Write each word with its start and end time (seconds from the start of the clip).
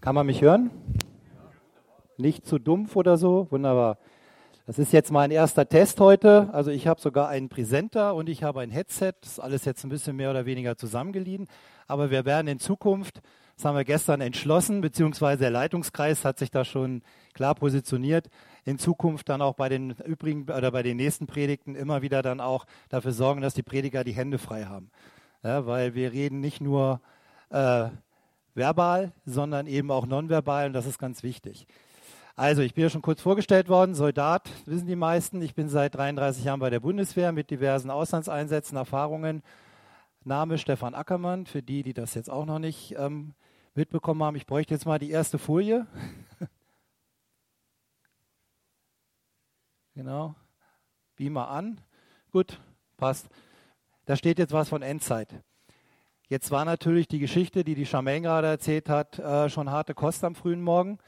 Kann 0.00 0.14
man 0.14 0.26
mich 0.26 0.40
hören? 0.40 0.70
Nicht 2.16 2.46
zu 2.46 2.60
dumpf 2.60 2.94
oder 2.94 3.16
so? 3.16 3.48
Wunderbar. 3.50 3.98
Das 4.66 4.78
ist 4.78 4.92
jetzt 4.92 5.10
mein 5.10 5.32
erster 5.32 5.68
Test 5.68 5.98
heute. 5.98 6.48
Also 6.52 6.70
ich 6.70 6.86
habe 6.86 7.00
sogar 7.00 7.28
einen 7.28 7.48
Präsenter 7.48 8.14
und 8.14 8.28
ich 8.28 8.44
habe 8.44 8.60
ein 8.60 8.70
Headset. 8.70 9.14
Das 9.20 9.32
ist 9.32 9.40
alles 9.40 9.64
jetzt 9.64 9.82
ein 9.82 9.90
bisschen 9.90 10.14
mehr 10.14 10.30
oder 10.30 10.46
weniger 10.46 10.76
zusammengeliehen. 10.76 11.48
Aber 11.88 12.12
wir 12.12 12.24
werden 12.24 12.46
in 12.46 12.60
Zukunft, 12.60 13.20
das 13.56 13.64
haben 13.64 13.76
wir 13.76 13.84
gestern 13.84 14.20
entschlossen, 14.20 14.80
beziehungsweise 14.80 15.40
der 15.40 15.50
Leitungskreis 15.50 16.24
hat 16.24 16.38
sich 16.38 16.52
da 16.52 16.64
schon 16.64 17.02
klar 17.34 17.56
positioniert, 17.56 18.30
in 18.64 18.78
Zukunft 18.78 19.28
dann 19.28 19.42
auch 19.42 19.54
bei 19.54 19.68
den 19.68 19.90
übrigen 20.06 20.44
oder 20.44 20.70
bei 20.70 20.84
den 20.84 20.98
nächsten 20.98 21.26
Predigten 21.26 21.74
immer 21.74 22.00
wieder 22.00 22.22
dann 22.22 22.40
auch 22.40 22.64
dafür 22.90 23.12
sorgen, 23.12 23.40
dass 23.40 23.54
die 23.54 23.64
Prediger 23.64 24.04
die 24.04 24.12
Hände 24.12 24.38
frei 24.38 24.66
haben. 24.66 24.90
Ja, 25.42 25.66
weil 25.66 25.94
wir 25.94 26.12
reden 26.12 26.38
nicht 26.38 26.60
nur 26.60 27.00
äh, 27.50 27.88
verbal, 28.54 29.12
sondern 29.24 29.66
eben 29.66 29.90
auch 29.90 30.06
nonverbal 30.06 30.66
und 30.66 30.72
das 30.72 30.86
ist 30.86 30.98
ganz 30.98 31.22
wichtig. 31.22 31.66
Also, 32.36 32.62
ich 32.62 32.74
bin 32.74 32.82
ja 32.82 32.90
schon 32.90 33.02
kurz 33.02 33.20
vorgestellt 33.20 33.68
worden, 33.68 33.94
Soldat, 33.94 34.50
wissen 34.66 34.88
die 34.88 34.96
meisten. 34.96 35.40
Ich 35.40 35.54
bin 35.54 35.68
seit 35.68 35.94
33 35.94 36.42
Jahren 36.42 36.58
bei 36.58 36.68
der 36.68 36.80
Bundeswehr 36.80 37.30
mit 37.30 37.48
diversen 37.50 37.90
Auslandseinsätzen, 37.90 38.76
Erfahrungen. 38.76 39.42
Name 40.24 40.58
Stefan 40.58 40.94
Ackermann, 40.94 41.46
für 41.46 41.62
die, 41.62 41.84
die 41.84 41.94
das 41.94 42.14
jetzt 42.14 42.30
auch 42.30 42.44
noch 42.44 42.58
nicht 42.58 42.96
ähm, 42.98 43.34
mitbekommen 43.74 44.22
haben. 44.22 44.36
Ich 44.36 44.46
bräuchte 44.46 44.74
jetzt 44.74 44.86
mal 44.86 44.98
die 44.98 45.10
erste 45.10 45.38
Folie. 45.38 45.86
genau. 49.94 50.34
Beamer 51.14 51.50
an. 51.50 51.80
Gut, 52.32 52.60
passt. 52.96 53.28
Da 54.06 54.16
steht 54.16 54.40
jetzt 54.40 54.52
was 54.52 54.68
von 54.68 54.82
Endzeit. 54.82 55.28
Jetzt 56.28 56.50
war 56.50 56.64
natürlich 56.64 57.06
die 57.06 57.18
Geschichte, 57.18 57.64
die 57.64 57.74
die 57.74 57.84
Charmaine 57.84 58.22
gerade 58.22 58.46
erzählt 58.46 58.88
hat, 58.88 59.18
äh, 59.18 59.50
schon 59.50 59.70
harte 59.70 59.92
Kost 59.92 60.24
am 60.24 60.34
frühen 60.34 60.62
Morgen. 60.62 60.98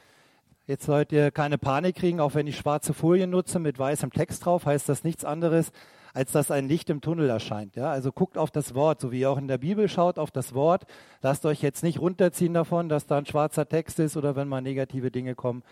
Jetzt 0.67 0.85
sollt 0.85 1.11
ihr 1.11 1.31
keine 1.31 1.59
Panik 1.59 1.97
kriegen, 1.97 2.21
auch 2.21 2.35
wenn 2.35 2.47
ich 2.47 2.57
schwarze 2.57 2.93
Folien 2.93 3.31
nutze 3.31 3.59
mit 3.59 3.79
weißem 3.79 4.11
Text 4.13 4.45
drauf, 4.45 4.67
heißt 4.67 4.89
das 4.89 5.05
nichts 5.05 5.25
anderes, 5.25 5.73
als 6.13 6.33
dass 6.33 6.51
ein 6.51 6.69
Licht 6.69 6.91
im 6.91 7.01
Tunnel 7.01 7.31
erscheint. 7.31 7.77
Ja? 7.77 7.91
Also 7.91 8.13
guckt 8.13 8.37
auf 8.37 8.51
das 8.51 8.75
Wort, 8.75 9.01
so 9.01 9.11
wie 9.11 9.21
ihr 9.21 9.31
auch 9.31 9.39
in 9.39 9.49
der 9.49 9.59
Bibel 9.59 9.89
schaut 9.89 10.19
auf 10.19 10.31
das 10.31 10.55
Wort. 10.55 10.85
Lasst 11.23 11.47
euch 11.47 11.63
jetzt 11.63 11.83
nicht 11.83 12.01
runterziehen 12.01 12.53
davon, 12.53 12.91
dass 12.91 13.07
da 13.07 13.17
ein 13.17 13.27
schwarzer 13.27 13.67
Text 13.69 13.99
ist 14.01 14.17
oder 14.17 14.37
wenn 14.37 14.49
mal 14.49 14.61
negative 14.61 15.11
Dinge 15.11 15.35
kommen. 15.35 15.63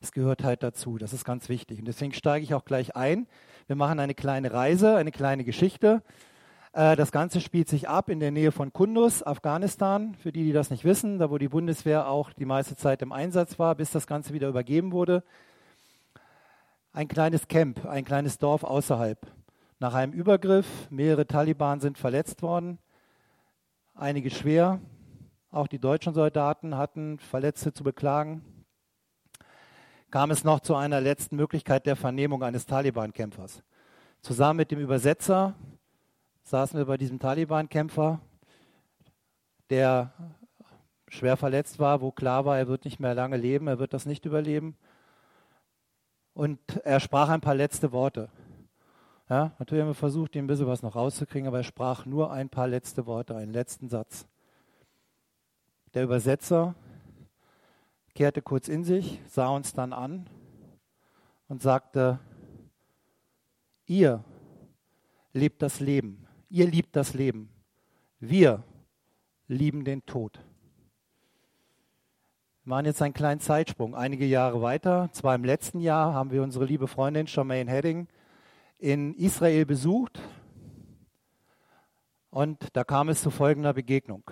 Es 0.00 0.12
gehört 0.12 0.42
halt 0.42 0.62
dazu. 0.62 0.98
Das 0.98 1.12
ist 1.12 1.24
ganz 1.24 1.48
wichtig. 1.48 1.78
Und 1.78 1.86
deswegen 1.86 2.12
steige 2.14 2.42
ich 2.42 2.54
auch 2.54 2.64
gleich 2.64 2.96
ein. 2.96 3.26
Wir 3.66 3.76
machen 3.76 4.00
eine 4.00 4.14
kleine 4.14 4.52
Reise, 4.52 4.96
eine 4.96 5.12
kleine 5.12 5.44
Geschichte. 5.44 6.02
Äh, 6.78 6.94
das 6.94 7.10
Ganze 7.10 7.40
spielt 7.40 7.68
sich 7.68 7.88
ab 7.88 8.08
in 8.08 8.20
der 8.20 8.30
Nähe 8.30 8.52
von 8.52 8.72
Kunduz, 8.72 9.24
Afghanistan. 9.24 10.14
Für 10.14 10.30
die, 10.30 10.44
die 10.44 10.52
das 10.52 10.70
nicht 10.70 10.84
wissen, 10.84 11.18
da 11.18 11.28
wo 11.28 11.36
die 11.36 11.48
Bundeswehr 11.48 12.08
auch 12.08 12.32
die 12.32 12.44
meiste 12.44 12.76
Zeit 12.76 13.02
im 13.02 13.10
Einsatz 13.10 13.58
war, 13.58 13.74
bis 13.74 13.90
das 13.90 14.06
Ganze 14.06 14.32
wieder 14.32 14.46
übergeben 14.46 14.92
wurde. 14.92 15.24
Ein 16.92 17.08
kleines 17.08 17.48
Camp, 17.48 17.84
ein 17.84 18.04
kleines 18.04 18.38
Dorf 18.38 18.62
außerhalb. 18.62 19.18
Nach 19.80 19.92
einem 19.92 20.12
Übergriff, 20.12 20.88
mehrere 20.88 21.26
Taliban 21.26 21.80
sind 21.80 21.98
verletzt 21.98 22.42
worden, 22.42 22.78
einige 23.96 24.30
schwer. 24.30 24.80
Auch 25.50 25.66
die 25.66 25.80
deutschen 25.80 26.14
Soldaten 26.14 26.76
hatten 26.76 27.18
Verletzte 27.18 27.72
zu 27.72 27.82
beklagen. 27.82 28.64
Kam 30.12 30.30
es 30.30 30.44
noch 30.44 30.60
zu 30.60 30.76
einer 30.76 31.00
letzten 31.00 31.34
Möglichkeit 31.34 31.86
der 31.86 31.96
Vernehmung 31.96 32.44
eines 32.44 32.66
Taliban-Kämpfers. 32.66 33.64
Zusammen 34.20 34.58
mit 34.58 34.70
dem 34.70 34.78
Übersetzer 34.78 35.56
saßen 36.48 36.78
wir 36.78 36.86
bei 36.86 36.96
diesem 36.96 37.18
Taliban-Kämpfer, 37.18 38.20
der 39.68 40.12
schwer 41.08 41.36
verletzt 41.36 41.78
war, 41.78 42.00
wo 42.00 42.10
klar 42.10 42.46
war, 42.46 42.56
er 42.56 42.68
wird 42.68 42.86
nicht 42.86 43.00
mehr 43.00 43.14
lange 43.14 43.36
leben, 43.36 43.68
er 43.68 43.78
wird 43.78 43.92
das 43.92 44.06
nicht 44.06 44.24
überleben. 44.24 44.76
Und 46.32 46.58
er 46.84 47.00
sprach 47.00 47.28
ein 47.28 47.42
paar 47.42 47.54
letzte 47.54 47.92
Worte. 47.92 48.30
Ja, 49.28 49.52
natürlich 49.58 49.82
haben 49.82 49.90
wir 49.90 49.94
versucht, 49.94 50.36
ihm 50.36 50.44
ein 50.44 50.46
bisschen 50.46 50.66
was 50.66 50.82
noch 50.82 50.96
rauszukriegen, 50.96 51.48
aber 51.48 51.58
er 51.58 51.64
sprach 51.64 52.06
nur 52.06 52.32
ein 52.32 52.48
paar 52.48 52.66
letzte 52.66 53.04
Worte, 53.04 53.36
einen 53.36 53.52
letzten 53.52 53.90
Satz. 53.90 54.26
Der 55.92 56.04
Übersetzer 56.04 56.74
kehrte 58.14 58.40
kurz 58.40 58.68
in 58.68 58.84
sich, 58.84 59.20
sah 59.26 59.48
uns 59.48 59.74
dann 59.74 59.92
an 59.92 60.30
und 61.48 61.60
sagte, 61.60 62.20
ihr 63.84 64.24
lebt 65.34 65.60
das 65.60 65.80
Leben 65.80 66.27
ihr 66.50 66.66
liebt 66.66 66.96
das 66.96 67.14
Leben. 67.14 67.50
Wir 68.20 68.62
lieben 69.46 69.84
den 69.84 70.04
Tod. 70.06 70.40
Wir 72.64 72.70
machen 72.70 72.86
jetzt 72.86 73.00
einen 73.02 73.14
kleinen 73.14 73.40
Zeitsprung. 73.40 73.94
Einige 73.94 74.26
Jahre 74.26 74.60
weiter, 74.60 75.08
zwar 75.12 75.34
im 75.34 75.44
letzten 75.44 75.80
Jahr, 75.80 76.12
haben 76.12 76.30
wir 76.30 76.42
unsere 76.42 76.64
liebe 76.64 76.86
Freundin 76.86 77.26
Charmaine 77.26 77.70
Hedding 77.70 78.08
in 78.78 79.14
Israel 79.14 79.64
besucht. 79.66 80.20
Und 82.30 82.68
da 82.74 82.84
kam 82.84 83.08
es 83.08 83.22
zu 83.22 83.30
folgender 83.30 83.72
Begegnung. 83.72 84.30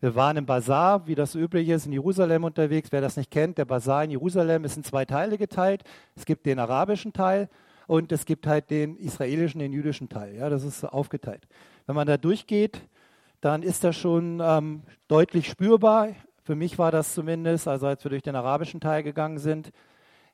Wir 0.00 0.14
waren 0.14 0.36
im 0.36 0.46
Bazar, 0.46 1.06
wie 1.06 1.14
das 1.14 1.34
üblich 1.34 1.68
ist, 1.68 1.86
in 1.86 1.92
Jerusalem 1.92 2.44
unterwegs. 2.44 2.90
Wer 2.90 3.00
das 3.00 3.16
nicht 3.16 3.30
kennt, 3.30 3.56
der 3.56 3.64
Bazar 3.64 4.04
in 4.04 4.10
Jerusalem 4.10 4.64
ist 4.64 4.76
in 4.76 4.84
zwei 4.84 5.04
Teile 5.04 5.38
geteilt. 5.38 5.84
Es 6.16 6.26
gibt 6.26 6.44
den 6.44 6.58
arabischen 6.58 7.12
Teil 7.12 7.48
und 7.92 8.10
es 8.10 8.24
gibt 8.24 8.46
halt 8.46 8.70
den 8.70 8.96
israelischen, 8.96 9.58
den 9.58 9.70
jüdischen 9.70 10.08
Teil. 10.08 10.36
Ja, 10.36 10.48
das 10.48 10.64
ist 10.64 10.82
aufgeteilt. 10.82 11.46
Wenn 11.84 11.94
man 11.94 12.06
da 12.06 12.16
durchgeht, 12.16 12.80
dann 13.42 13.62
ist 13.62 13.84
das 13.84 13.96
schon 13.96 14.40
ähm, 14.42 14.84
deutlich 15.08 15.46
spürbar. 15.46 16.08
Für 16.42 16.54
mich 16.54 16.78
war 16.78 16.90
das 16.90 17.12
zumindest, 17.12 17.68
also 17.68 17.86
als 17.88 18.02
wir 18.02 18.08
durch 18.08 18.22
den 18.22 18.34
arabischen 18.34 18.80
Teil 18.80 19.02
gegangen 19.02 19.36
sind, 19.36 19.72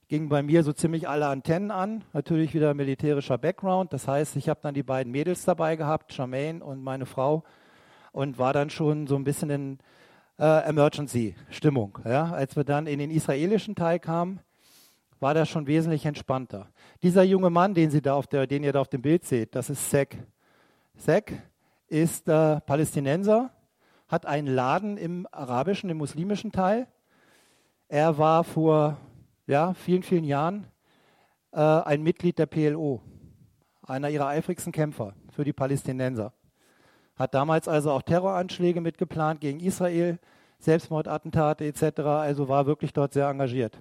gingen 0.07 0.29
bei 0.29 0.41
mir 0.41 0.63
so 0.63 0.73
ziemlich 0.73 1.09
alle 1.09 1.27
Antennen 1.27 1.73
an. 1.73 2.05
Natürlich 2.13 2.55
wieder 2.55 2.75
militärischer 2.75 3.39
Background. 3.39 3.93
Das 3.93 4.07
heißt, 4.07 4.37
ich 4.37 4.49
habe 4.49 4.61
dann 4.63 4.75
die 4.75 4.85
beiden 4.85 5.11
Mädels 5.11 5.45
dabei 5.45 5.75
gehabt, 5.75 6.13
Charmaine 6.13 6.63
und 6.63 6.81
meine 6.81 7.07
Frau, 7.07 7.43
und 8.13 8.39
war 8.39 8.53
dann 8.53 8.71
schon 8.71 9.09
so 9.09 9.17
ein 9.17 9.25
bisschen 9.25 9.51
in 9.51 9.79
äh, 10.39 10.69
Emergency-Stimmung. 10.69 11.99
Ja? 12.05 12.31
Als 12.31 12.55
wir 12.55 12.63
dann 12.63 12.87
in 12.87 13.01
den 13.01 13.11
israelischen 13.11 13.75
Teil 13.75 13.99
kamen, 13.99 14.39
war 15.21 15.35
das 15.35 15.49
schon 15.49 15.67
wesentlich 15.67 16.07
entspannter. 16.07 16.71
Dieser 17.03 17.23
junge 17.23 17.51
Mann, 17.51 17.75
den, 17.75 17.91
Sie 17.91 18.03
da 18.03 18.15
auf 18.15 18.27
der, 18.27 18.47
den 18.47 18.63
ihr 18.63 18.73
da 18.73 18.81
auf 18.81 18.89
dem 18.89 19.03
Bild 19.03 19.25
seht, 19.25 19.55
das 19.55 19.71
ist 19.71 19.91
Sek. 19.91 20.19
Sek 20.97 21.43
ist 21.89 22.29
äh, 22.29 22.61
Palästinenser, 22.61 23.51
hat 24.09 24.27
einen 24.27 24.47
Laden 24.47 24.97
im 24.97 25.27
arabischen, 25.31 25.91
im 25.91 25.99
muslimischen 25.99 26.53
Teil. 26.53 26.87
Er 27.89 28.19
war 28.19 28.45
vor 28.45 28.99
ja, 29.47 29.75
vielen, 29.75 30.03
vielen 30.03 30.25
Jahren 30.25 30.67
äh, 31.53 31.61
ein 31.61 32.03
Mitglied 32.03 32.39
der 32.39 32.47
PLO, 32.47 33.01
einer 33.83 34.11
ihrer 34.11 34.29
eifrigsten 34.29 34.73
Kämpfer 34.73 35.15
für 35.33 35.45
die 35.45 35.53
Palästinenser. 35.53 36.33
Hat 37.17 37.35
damals 37.35 37.67
also 37.67 37.91
auch 37.91 38.03
Terroranschläge 38.03 38.81
mitgeplant 38.81 39.41
gegen 39.41 39.61
Israel, 39.61 40.19
Selbstmordattentate 40.61 41.65
etc., 41.65 42.01
also 42.01 42.49
war 42.49 42.67
wirklich 42.67 42.93
dort 42.93 43.13
sehr 43.13 43.29
engagiert. 43.29 43.81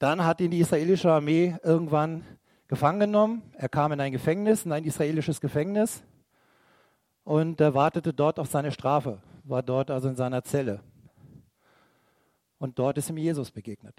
Dann 0.00 0.24
hat 0.24 0.40
ihn 0.40 0.50
die 0.50 0.60
israelische 0.60 1.12
Armee 1.12 1.56
irgendwann 1.62 2.24
gefangen 2.68 3.00
genommen. 3.00 3.42
Er 3.52 3.68
kam 3.68 3.92
in 3.92 4.00
ein 4.00 4.12
Gefängnis, 4.12 4.64
in 4.64 4.72
ein 4.72 4.84
israelisches 4.84 5.42
Gefängnis 5.42 6.02
und 7.22 7.60
er 7.60 7.74
wartete 7.74 8.14
dort 8.14 8.38
auf 8.38 8.48
seine 8.48 8.72
Strafe, 8.72 9.20
war 9.44 9.62
dort 9.62 9.90
also 9.90 10.08
in 10.08 10.16
seiner 10.16 10.42
Zelle. 10.42 10.80
Und 12.58 12.78
dort 12.78 12.96
ist 12.96 13.10
ihm 13.10 13.18
Jesus 13.18 13.50
begegnet. 13.50 13.94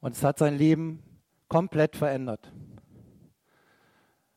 Und 0.00 0.14
es 0.14 0.22
hat 0.22 0.38
sein 0.38 0.58
Leben 0.58 1.02
komplett 1.48 1.96
verändert. 1.96 2.52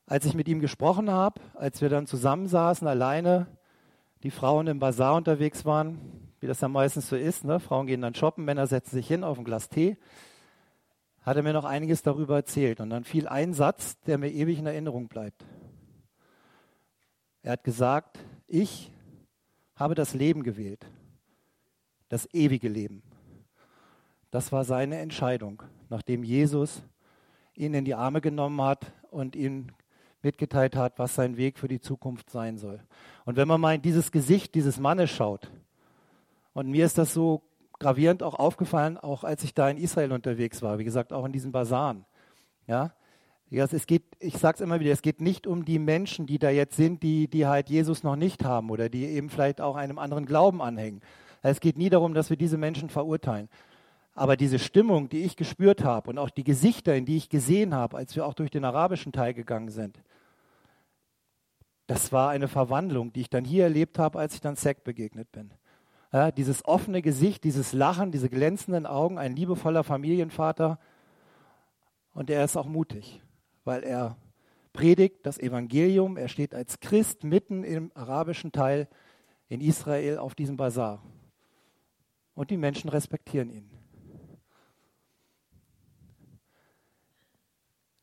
Als 0.06 0.26
ich 0.26 0.36
mit 0.36 0.48
ihm 0.48 0.62
gesprochen 0.62 1.12
habe, 1.12 1.42
als 1.54 1.82
wir 1.82 1.90
dann 1.90 2.08
zusammensaßen, 2.08 2.88
alleine, 2.88 3.48
die 4.24 4.32
Frauen 4.32 4.68
im 4.68 4.80
Bazar 4.80 5.16
unterwegs 5.16 5.66
waren, 5.66 6.00
wie 6.40 6.48
das 6.48 6.62
ja 6.62 6.68
meistens 6.68 7.10
so 7.10 7.16
ist. 7.16 7.44
Ne? 7.44 7.60
Frauen 7.60 7.88
gehen 7.88 8.02
dann 8.02 8.16
shoppen, 8.16 8.46
Männer 8.46 8.68
setzen 8.68 8.96
sich 8.96 9.08
hin 9.08 9.24
auf 9.24 9.38
ein 9.38 9.44
Glas 9.44 9.70
Tee. 9.70 9.98
Hat 11.22 11.38
er 11.38 11.44
mir 11.44 11.54
noch 11.54 11.66
einiges 11.66 12.04
darüber 12.04 12.36
erzählt. 12.36 12.80
Und 12.80 12.90
dann 12.90 13.04
fiel 13.04 13.28
ein 13.28 13.54
Satz, 13.54 14.00
der 14.02 14.18
mir 14.18 14.32
ewig 14.32 14.60
in 14.60 14.66
Erinnerung 14.66 15.08
bleibt. 15.08 15.46
Er 17.44 17.54
hat 17.54 17.64
gesagt, 17.64 18.20
ich 18.48 18.92
habe 19.76 19.96
das 19.96 20.14
Leben 20.14 20.44
gewählt, 20.44 20.86
das 22.10 22.28
ewige 22.34 22.68
Leben. 22.68 23.04
Das 24.32 24.52
war 24.52 24.64
seine 24.66 24.98
Entscheidung, 25.00 25.64
nachdem 25.90 26.24
Jesus 26.24 26.84
ihn 27.54 27.74
in 27.74 27.86
die 27.86 27.96
Arme 27.96 28.22
genommen 28.22 28.62
hat 28.62 28.92
und 29.10 29.36
ihn 29.36 29.72
mitgeteilt 30.28 30.76
hat, 30.76 31.00
was 31.00 31.16
sein 31.16 31.38
Weg 31.38 31.58
für 31.58 31.70
die 31.70 31.80
Zukunft 31.80 32.30
sein 32.30 32.58
soll. 32.58 32.82
Und 33.24 33.38
wenn 33.38 33.48
man 33.48 33.62
mal 33.62 33.76
in 33.76 33.82
dieses 33.82 34.12
Gesicht 34.12 34.56
dieses 34.56 34.78
Mannes 34.78 35.10
schaut, 35.10 35.50
und 36.54 36.68
mir 36.68 36.86
ist 36.86 36.98
das 36.98 37.14
so 37.14 37.44
gravierend 37.80 38.24
auch 38.24 38.34
aufgefallen, 38.34 38.98
auch 38.98 39.24
als 39.24 39.44
ich 39.46 39.54
da 39.54 39.70
in 39.70 39.78
Israel 39.78 40.12
unterwegs 40.12 40.62
war, 40.62 40.80
wie 40.80 40.84
gesagt, 40.84 41.14
auch 41.14 41.24
in 41.24 41.32
diesen 41.32 41.54
Basaren. 41.54 42.04
Ja? 42.68 42.92
Es 43.50 43.88
geht, 43.88 44.04
ich 44.20 44.38
sage 44.38 44.56
es 44.56 44.62
immer 44.62 44.82
wieder, 44.82 44.92
es 44.92 45.02
geht 45.02 45.22
nicht 45.22 45.48
um 45.48 45.64
die 45.64 45.80
Menschen, 45.80 46.26
die 46.26 46.40
da 46.40 46.50
jetzt 46.50 46.76
sind, 46.76 47.04
die, 47.04 47.30
die 47.30 47.48
halt 47.48 47.70
Jesus 47.70 48.04
noch 48.04 48.18
nicht 48.18 48.44
haben 48.44 48.70
oder 48.70 48.90
die 48.90 49.06
eben 49.06 49.30
vielleicht 49.30 49.62
auch 49.62 49.78
einem 49.78 49.98
anderen 49.98 50.26
Glauben 50.26 50.62
anhängen. 50.62 51.00
Es 51.42 51.62
geht 51.62 51.78
nie 51.78 51.90
darum, 51.90 52.14
dass 52.14 52.30
wir 52.30 52.36
diese 52.36 52.58
Menschen 52.58 52.90
verurteilen. 52.90 53.48
Aber 54.16 54.36
diese 54.36 54.60
Stimmung, 54.60 55.10
die 55.10 55.24
ich 55.24 55.38
gespürt 55.38 55.84
habe 55.84 56.10
und 56.10 56.18
auch 56.18 56.32
die 56.32 56.44
Gesichter, 56.44 56.96
in 56.96 57.06
die 57.06 57.18
ich 57.18 57.30
gesehen 57.30 57.76
habe, 57.76 57.96
als 57.96 58.16
wir 58.16 58.26
auch 58.26 58.34
durch 58.34 58.50
den 58.50 58.66
arabischen 58.66 59.12
Teil 59.12 59.36
gegangen 59.36 59.70
sind, 59.70 60.02
das 61.88 62.12
war 62.12 62.30
eine 62.30 62.48
Verwandlung, 62.48 63.12
die 63.14 63.22
ich 63.22 63.30
dann 63.30 63.46
hier 63.46 63.64
erlebt 63.64 63.98
habe, 63.98 64.20
als 64.20 64.36
ich 64.36 64.42
dann 64.42 64.56
Zack 64.56 64.84
begegnet 64.84 65.32
bin. 65.32 65.54
Ja, 66.14 66.32
dieses 66.32 66.64
offene 66.66 67.02
Gesicht, 67.02 67.44
dieses 67.44 67.74
Lachen, 67.74 68.12
diese 68.12 68.30
glänzenden 68.30 68.86
Augen, 68.86 69.18
ein 69.18 69.36
liebevoller 69.36 69.84
Familienvater. 69.84 70.80
Und 72.14 72.30
er 72.30 72.44
ist 72.44 72.56
auch 72.56 72.68
mutig 72.68 73.22
weil 73.68 73.84
er 73.84 74.18
predigt 74.72 75.18
das 75.24 75.38
Evangelium. 75.38 76.18
Er 76.18 76.30
steht 76.30 76.56
als 76.56 76.80
Christ 76.80 77.26
mitten 77.26 77.64
im 77.64 77.92
arabischen 77.94 78.52
Teil 78.54 78.88
in 79.50 79.60
Israel 79.60 80.18
auf 80.18 80.34
diesem 80.34 80.56
Bazar. 80.56 81.04
Und 82.34 82.50
die 82.50 82.58
Menschen 82.58 82.90
respektieren 82.90 83.50
ihn. 83.50 83.70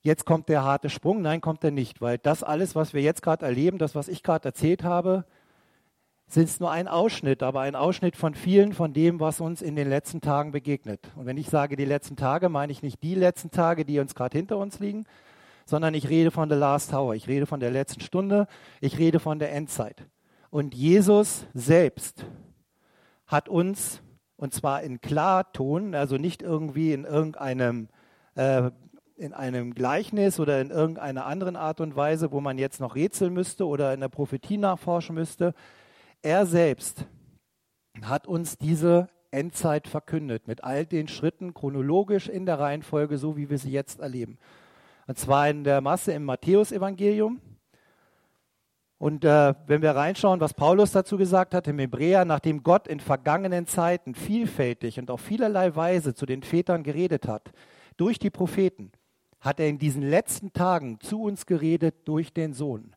Jetzt 0.05 0.27
kommt 0.27 0.51
der 0.51 0.63
harte 0.63 0.91
Sprung. 0.91 1.23
Nein, 1.23 1.41
kommt 1.41 1.65
er 1.65 1.71
nicht, 1.71 2.03
weil 2.03 2.19
das 2.19 2.43
alles, 2.43 2.75
was 2.75 2.93
wir 2.93 3.01
jetzt 3.01 3.23
gerade 3.23 3.47
erleben, 3.47 3.79
das, 3.79 3.95
was 3.95 4.09
ich 4.09 4.23
gerade 4.23 4.45
erzählt 4.45 4.85
habe, 4.85 5.25
sind 6.27 6.61
nur 6.61 6.71
ein 6.71 6.89
Ausschnitt, 6.89 7.43
aber 7.43 7.61
ein 7.61 7.75
Ausschnitt 7.75 8.15
von 8.15 8.35
vielen 8.35 8.75
von 8.75 8.93
dem, 8.93 9.19
was 9.19 9.41
uns 9.41 9.63
in 9.63 9.77
den 9.77 9.89
letzten 9.89 10.21
Tagen 10.21 10.53
begegnet. 10.53 11.01
Und 11.17 11.25
wenn 11.25 11.39
ich 11.39 11.49
sage 11.49 11.77
die 11.77 11.87
letzten 11.87 12.17
Tage, 12.17 12.51
meine 12.51 12.71
ich 12.71 12.83
nicht 12.83 13.03
die 13.03 13.15
letzten 13.15 13.51
Tage, 13.51 13.87
die 13.87 13.99
uns 13.99 14.15
gerade 14.15 14.37
hinter 14.37 14.59
uns 14.59 14.79
liegen, 14.79 15.07
sondern 15.65 15.95
ich 15.95 16.11
rede 16.11 16.31
von 16.31 16.51
der 16.51 16.59
Last 16.59 16.93
Hour, 16.93 17.15
ich 17.15 17.27
rede 17.27 17.47
von 17.47 17.61
der 17.61 17.71
letzten 17.71 18.03
Stunde, 18.03 18.47
ich 18.83 18.99
rede 18.99 19.21
von 19.21 19.39
der 19.39 19.53
Endzeit. 19.53 20.07
Und 20.51 20.75
Jesus 20.75 21.47
selbst 21.55 22.27
hat 23.27 23.49
uns, 23.49 24.03
und 24.37 24.53
zwar 24.53 24.83
in 24.83 25.01
Klarton, 25.01 25.95
also 25.95 26.19
nicht 26.19 26.43
irgendwie 26.43 26.93
in 26.93 27.05
irgendeinem 27.05 27.89
äh, 28.35 28.71
in 29.17 29.33
einem 29.33 29.75
Gleichnis 29.75 30.41
oder 30.41 30.61
in 30.61 30.71
irgendeiner 30.71 31.27
anderen 31.27 31.57
Art 31.57 31.81
und 31.81 31.95
Weise, 31.95 32.33
wo 32.33 32.41
man 32.41 32.59
jetzt 32.59 32.81
noch 32.81 32.97
rätseln 32.97 33.33
müsste 33.33 33.67
oder 33.67 33.95
in 33.95 34.01
der 34.01 34.09
Prophetie 34.09 34.59
nachforschen 34.59 35.15
müsste. 35.15 35.55
Er 36.23 36.47
selbst 36.47 37.07
hat 38.03 38.27
uns 38.27 38.59
diese 38.59 39.09
Endzeit 39.31 39.89
verkündet, 39.89 40.47
mit 40.49 40.65
all 40.65 40.87
den 40.87 41.09
Schritten 41.09 41.55
chronologisch 41.55 42.29
in 42.29 42.47
der 42.47 42.59
Reihenfolge, 42.59 43.19
so 43.19 43.37
wie 43.37 43.51
wir 43.51 43.59
sie 43.59 43.71
jetzt 43.71 44.01
erleben. 44.01 44.39
Und 45.07 45.19
zwar 45.19 45.49
in 45.49 45.65
der 45.65 45.81
Masse 45.81 46.13
im 46.13 46.25
Matthäusevangelium. 46.25 47.41
Und 48.99 49.25
äh, 49.25 49.55
wenn 49.67 49.83
wir 49.83 49.91
reinschauen, 49.91 50.41
was 50.41 50.55
Paulus 50.55 50.93
dazu 50.93 51.19
gesagt 51.19 51.53
hat 51.53 51.69
im 51.69 51.79
Hebräer, 51.79 52.25
nachdem 52.25 52.63
Gott 52.63 52.89
in 52.89 53.01
vergangenen 53.01 53.67
Zeiten 53.67 54.15
vielfältig 54.15 54.99
und 54.99 55.11
auf 55.11 55.21
vielerlei 55.21 55.77
Weise 55.77 56.15
zu 56.15 56.27
den 56.27 56.43
Vätern 56.43 56.85
geredet 56.85 57.29
hat, 57.29 57.53
durch 57.97 58.19
die 58.19 58.31
Propheten, 58.31 58.93
hat 59.45 59.61
er 59.61 59.69
in 59.69 59.79
diesen 59.79 60.03
letzten 60.03 60.53
Tagen 60.53 60.99
zu 61.01 61.23
uns 61.23 61.45
geredet 61.45 61.95
durch 62.07 62.33
den 62.33 62.55
Sohn. 62.55 62.97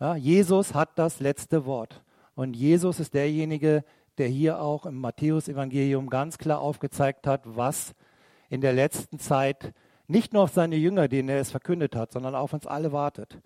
Ja, 0.00 0.16
Jesus 0.16 0.74
hat 0.74 0.98
das 0.98 1.20
letzte 1.20 1.66
Wort. 1.66 2.02
Und 2.34 2.56
Jesus 2.56 2.98
ist 2.98 3.14
derjenige, 3.14 3.84
der 4.18 4.28
hier 4.28 4.60
auch 4.60 4.86
im 4.86 4.98
Matthäusevangelium 4.98 6.08
ganz 6.08 6.38
klar 6.38 6.60
aufgezeigt 6.60 7.26
hat, 7.26 7.42
was 7.44 7.94
in 8.48 8.62
der 8.62 8.72
letzten 8.72 9.18
Zeit 9.18 9.74
nicht 10.06 10.32
nur 10.32 10.44
auf 10.44 10.52
seine 10.52 10.76
Jünger, 10.76 11.08
denen 11.08 11.28
er 11.28 11.40
es 11.40 11.50
verkündet 11.50 11.94
hat, 11.94 12.12
sondern 12.12 12.34
auf 12.34 12.52
uns 12.52 12.66
alle 12.66 12.92
wartet. 12.92 13.40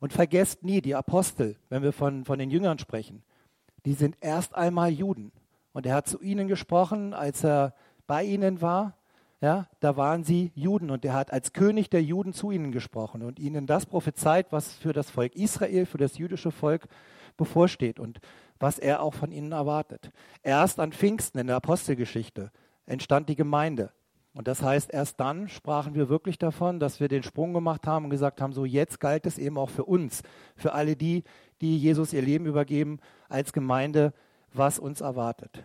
Und 0.00 0.12
vergesst 0.12 0.62
nie, 0.62 0.82
die 0.82 0.94
Apostel, 0.94 1.56
wenn 1.70 1.82
wir 1.82 1.92
von, 1.92 2.24
von 2.24 2.38
den 2.38 2.50
Jüngern 2.50 2.78
sprechen, 2.78 3.22
die 3.86 3.94
sind 3.94 4.16
erst 4.20 4.54
einmal 4.54 4.90
Juden. 4.90 5.32
Und 5.72 5.86
er 5.86 5.94
hat 5.94 6.08
zu 6.08 6.20
ihnen 6.20 6.48
gesprochen, 6.48 7.14
als 7.14 7.44
er 7.44 7.74
bei 8.06 8.24
ihnen 8.24 8.60
war. 8.60 8.96
Ja, 9.40 9.68
da 9.80 9.96
waren 9.96 10.22
sie 10.22 10.52
Juden 10.54 10.90
und 10.90 11.02
er 11.04 11.14
hat 11.14 11.32
als 11.32 11.54
König 11.54 11.88
der 11.88 12.02
Juden 12.02 12.34
zu 12.34 12.50
ihnen 12.50 12.72
gesprochen 12.72 13.22
und 13.22 13.38
ihnen 13.38 13.66
das 13.66 13.86
prophezeit, 13.86 14.52
was 14.52 14.74
für 14.74 14.92
das 14.92 15.10
Volk 15.10 15.34
Israel, 15.34 15.86
für 15.86 15.96
das 15.96 16.18
jüdische 16.18 16.50
Volk 16.50 16.86
bevorsteht 17.38 17.98
und 17.98 18.20
was 18.58 18.78
er 18.78 19.02
auch 19.02 19.14
von 19.14 19.32
ihnen 19.32 19.52
erwartet. 19.52 20.10
Erst 20.42 20.78
an 20.78 20.92
Pfingsten 20.92 21.38
in 21.38 21.46
der 21.46 21.56
Apostelgeschichte 21.56 22.52
entstand 22.84 23.30
die 23.30 23.36
Gemeinde. 23.36 23.92
Und 24.34 24.46
das 24.46 24.62
heißt, 24.62 24.92
erst 24.92 25.18
dann 25.18 25.48
sprachen 25.48 25.94
wir 25.94 26.10
wirklich 26.10 26.38
davon, 26.38 26.78
dass 26.78 27.00
wir 27.00 27.08
den 27.08 27.22
Sprung 27.22 27.54
gemacht 27.54 27.86
haben 27.86 28.04
und 28.04 28.10
gesagt 28.10 28.42
haben, 28.42 28.52
so 28.52 28.66
jetzt 28.66 29.00
galt 29.00 29.26
es 29.26 29.38
eben 29.38 29.56
auch 29.56 29.70
für 29.70 29.84
uns, 29.84 30.22
für 30.54 30.74
alle 30.74 30.96
die, 30.96 31.24
die 31.62 31.78
Jesus 31.78 32.12
ihr 32.12 32.22
Leben 32.22 32.44
übergeben, 32.44 33.00
als 33.28 33.52
Gemeinde, 33.54 34.12
was 34.52 34.78
uns 34.78 35.00
erwartet. 35.00 35.64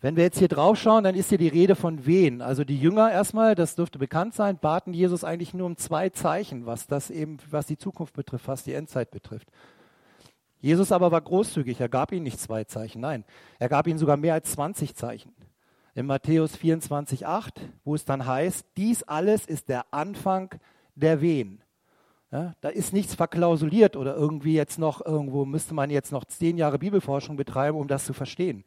Wenn 0.00 0.16
wir 0.16 0.24
jetzt 0.24 0.38
hier 0.38 0.48
drauf 0.48 0.78
schauen, 0.78 1.04
dann 1.04 1.14
ist 1.14 1.28
hier 1.28 1.38
die 1.38 1.48
Rede 1.48 1.74
von 1.74 2.06
wen? 2.06 2.40
Also 2.40 2.64
die 2.64 2.78
Jünger 2.78 3.10
erstmal, 3.12 3.54
das 3.54 3.74
dürfte 3.74 3.98
bekannt 3.98 4.34
sein, 4.34 4.58
baten 4.58 4.94
Jesus 4.94 5.24
eigentlich 5.24 5.52
nur 5.52 5.66
um 5.66 5.76
zwei 5.76 6.08
Zeichen, 6.08 6.64
was 6.64 6.86
das 6.86 7.10
eben, 7.10 7.36
was 7.50 7.66
die 7.66 7.76
Zukunft 7.76 8.14
betrifft, 8.14 8.48
was 8.48 8.64
die 8.64 8.72
Endzeit 8.72 9.10
betrifft. 9.10 9.48
Jesus 10.60 10.92
aber 10.92 11.10
war 11.10 11.20
großzügig, 11.20 11.80
er 11.80 11.88
gab 11.88 12.12
ihnen 12.12 12.22
nicht 12.22 12.40
zwei 12.40 12.64
Zeichen, 12.64 13.00
nein, 13.00 13.24
er 13.58 13.68
gab 13.68 13.86
ihnen 13.86 13.98
sogar 13.98 14.16
mehr 14.16 14.34
als 14.34 14.52
20 14.52 14.94
Zeichen 14.94 15.32
in 15.94 16.06
Matthäus 16.06 16.56
24, 16.56 17.26
8, 17.26 17.60
wo 17.84 17.94
es 17.94 18.04
dann 18.04 18.26
heißt, 18.26 18.64
dies 18.76 19.02
alles 19.02 19.46
ist 19.46 19.68
der 19.68 19.92
Anfang 19.92 20.50
der 20.94 21.20
Wehen. 21.20 21.62
Ja, 22.32 22.54
da 22.60 22.68
ist 22.68 22.92
nichts 22.92 23.14
verklausuliert 23.14 23.96
oder 23.96 24.14
irgendwie 24.14 24.54
jetzt 24.54 24.78
noch, 24.78 25.04
irgendwo 25.04 25.44
müsste 25.44 25.74
man 25.74 25.90
jetzt 25.90 26.12
noch 26.12 26.24
zehn 26.24 26.56
Jahre 26.56 26.78
Bibelforschung 26.78 27.36
betreiben, 27.36 27.76
um 27.76 27.88
das 27.88 28.04
zu 28.04 28.12
verstehen. 28.12 28.64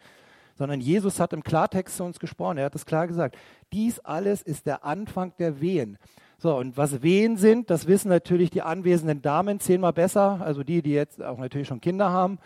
Sondern 0.56 0.80
Jesus 0.80 1.20
hat 1.20 1.34
im 1.34 1.44
Klartext 1.44 1.98
zu 1.98 2.04
uns 2.04 2.20
gesprochen, 2.20 2.58
er 2.58 2.66
hat 2.66 2.76
es 2.76 2.86
klar 2.86 3.08
gesagt. 3.08 3.38
Dies 3.72 4.00
alles 4.00 4.42
ist 4.42 4.66
der 4.66 4.86
Anfang 4.86 5.34
der 5.40 5.62
Wehen. 5.62 5.98
So, 6.38 6.56
und 6.58 6.78
was 6.78 7.02
Wehen 7.02 7.38
sind, 7.38 7.70
das 7.70 7.88
wissen 7.88 8.10
natürlich 8.10 8.50
die 8.50 8.62
anwesenden 8.62 9.22
Damen 9.22 9.60
zehnmal 9.60 9.94
besser, 9.94 10.42
also 10.42 10.64
die, 10.64 10.82
die 10.82 10.92
jetzt 10.92 11.24
auch 11.24 11.38
natürlich 11.38 11.68
schon 11.68 11.82
Kinder 11.82 12.10
haben 12.10 12.38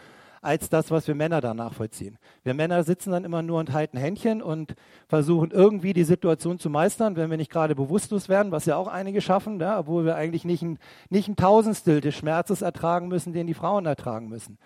als 0.42 0.70
das, 0.70 0.92
was 0.92 1.08
wir 1.08 1.16
Männer 1.16 1.42
da 1.42 1.54
nachvollziehen. 1.54 2.18
Wir 2.44 2.54
Männer 2.54 2.84
sitzen 2.84 3.12
dann 3.12 3.26
immer 3.26 3.42
nur 3.42 3.60
und 3.60 3.74
halten 3.74 3.98
Händchen 3.98 4.42
und 4.42 4.76
versuchen 5.08 5.52
irgendwie 5.52 5.94
die 5.94 6.04
Situation 6.04 6.60
zu 6.60 6.70
meistern, 6.70 7.16
wenn 7.16 7.30
wir 7.30 7.38
nicht 7.38 7.52
gerade 7.52 7.76
bewusstlos 7.76 8.30
werden, 8.30 8.52
was 8.52 8.66
ja 8.66 8.76
auch 8.78 8.88
einige 8.88 9.22
schaffen, 9.22 9.60
ja, 9.60 9.80
obwohl 9.80 10.06
wir 10.06 10.16
eigentlich 10.16 10.46
nicht 10.46 10.62
ein, 10.62 10.80
nicht 11.10 11.28
ein 11.28 11.36
Tausendstel 11.36 12.02
des 12.02 12.16
Schmerzes 12.16 12.62
ertragen 12.62 13.08
müssen, 13.08 13.34
den 13.34 13.48
die 13.48 13.54
Frauen 13.54 13.86
ertragen 13.86 14.30
müssen. 14.30 14.58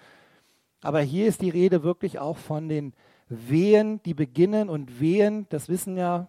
Aber 0.82 1.00
hier 1.00 1.28
ist 1.28 1.42
die 1.42 1.50
Rede 1.50 1.84
wirklich 1.84 2.20
auch 2.20 2.38
von 2.38 2.68
den 2.68 2.94
Wehen, 3.32 4.02
die 4.04 4.14
beginnen 4.14 4.70
und 4.70 5.00
Wehen, 5.00 5.48
das 5.50 5.70
wissen 5.70 5.98
ja, 5.98 6.28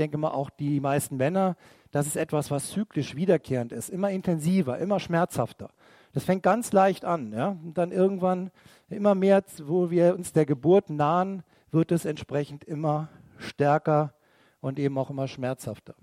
denke 0.00 0.18
mal, 0.18 0.30
auch 0.30 0.50
die 0.50 0.80
meisten 0.80 1.16
Männer, 1.16 1.56
das 1.92 2.06
ist 2.06 2.16
etwas, 2.16 2.50
was 2.50 2.70
zyklisch 2.70 3.14
wiederkehrend 3.14 3.72
ist, 3.72 3.90
immer 3.90 4.10
intensiver, 4.10 4.78
immer 4.78 4.98
schmerzhafter. 4.98 5.70
Das 6.12 6.24
fängt 6.24 6.42
ganz 6.42 6.72
leicht 6.72 7.04
an. 7.04 7.32
Ja? 7.32 7.48
Und 7.48 7.78
dann 7.78 7.92
irgendwann 7.92 8.50
immer 8.88 9.14
mehr, 9.14 9.44
wo 9.64 9.90
wir 9.90 10.14
uns 10.14 10.32
der 10.32 10.46
Geburt 10.46 10.90
nahen, 10.90 11.44
wird 11.70 11.92
es 11.92 12.04
entsprechend 12.04 12.64
immer 12.64 13.08
stärker 13.38 14.14
und 14.60 14.78
eben 14.78 14.98
auch 14.98 15.10
immer 15.10 15.28
schmerzhafter. 15.28 15.94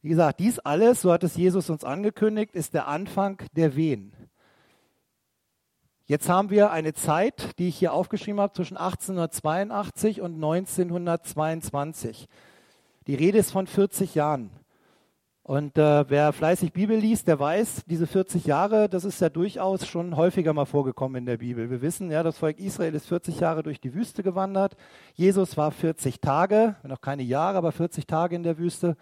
Wie 0.00 0.08
gesagt, 0.08 0.40
dies 0.40 0.58
alles, 0.60 1.02
so 1.02 1.12
hat 1.12 1.24
es 1.24 1.36
Jesus 1.36 1.70
uns 1.70 1.84
angekündigt, 1.84 2.54
ist 2.54 2.74
der 2.74 2.88
Anfang 2.88 3.42
der 3.54 3.76
Wehen. 3.76 4.12
Jetzt 6.10 6.30
haben 6.30 6.48
wir 6.48 6.70
eine 6.70 6.94
Zeit, 6.94 7.58
die 7.58 7.68
ich 7.68 7.76
hier 7.76 7.92
aufgeschrieben 7.92 8.40
habe, 8.40 8.54
zwischen 8.54 8.78
1882 8.78 10.22
und 10.22 10.36
1922. 10.36 12.28
Die 13.06 13.14
Rede 13.14 13.36
ist 13.36 13.50
von 13.50 13.66
40 13.66 14.14
Jahren. 14.14 14.48
Und 15.42 15.76
äh, 15.76 16.08
wer 16.08 16.32
fleißig 16.32 16.72
Bibel 16.72 16.96
liest, 16.96 17.28
der 17.28 17.38
weiß, 17.38 17.82
diese 17.84 18.06
40 18.06 18.46
Jahre, 18.46 18.88
das 18.88 19.04
ist 19.04 19.20
ja 19.20 19.28
durchaus 19.28 19.86
schon 19.86 20.16
häufiger 20.16 20.54
mal 20.54 20.64
vorgekommen 20.64 21.16
in 21.16 21.26
der 21.26 21.36
Bibel. 21.36 21.68
Wir 21.68 21.82
wissen, 21.82 22.10
ja, 22.10 22.22
das 22.22 22.38
Volk 22.38 22.58
Israel 22.58 22.94
ist 22.94 23.06
40 23.06 23.40
Jahre 23.40 23.62
durch 23.62 23.78
die 23.78 23.92
Wüste 23.92 24.22
gewandert. 24.22 24.76
Jesus 25.12 25.58
war 25.58 25.70
40 25.70 26.22
Tage, 26.22 26.76
noch 26.84 27.02
keine 27.02 27.22
Jahre, 27.22 27.58
aber 27.58 27.70
40 27.70 28.06
Tage 28.06 28.34
in 28.34 28.44
der 28.44 28.56
Wüste. 28.56 28.96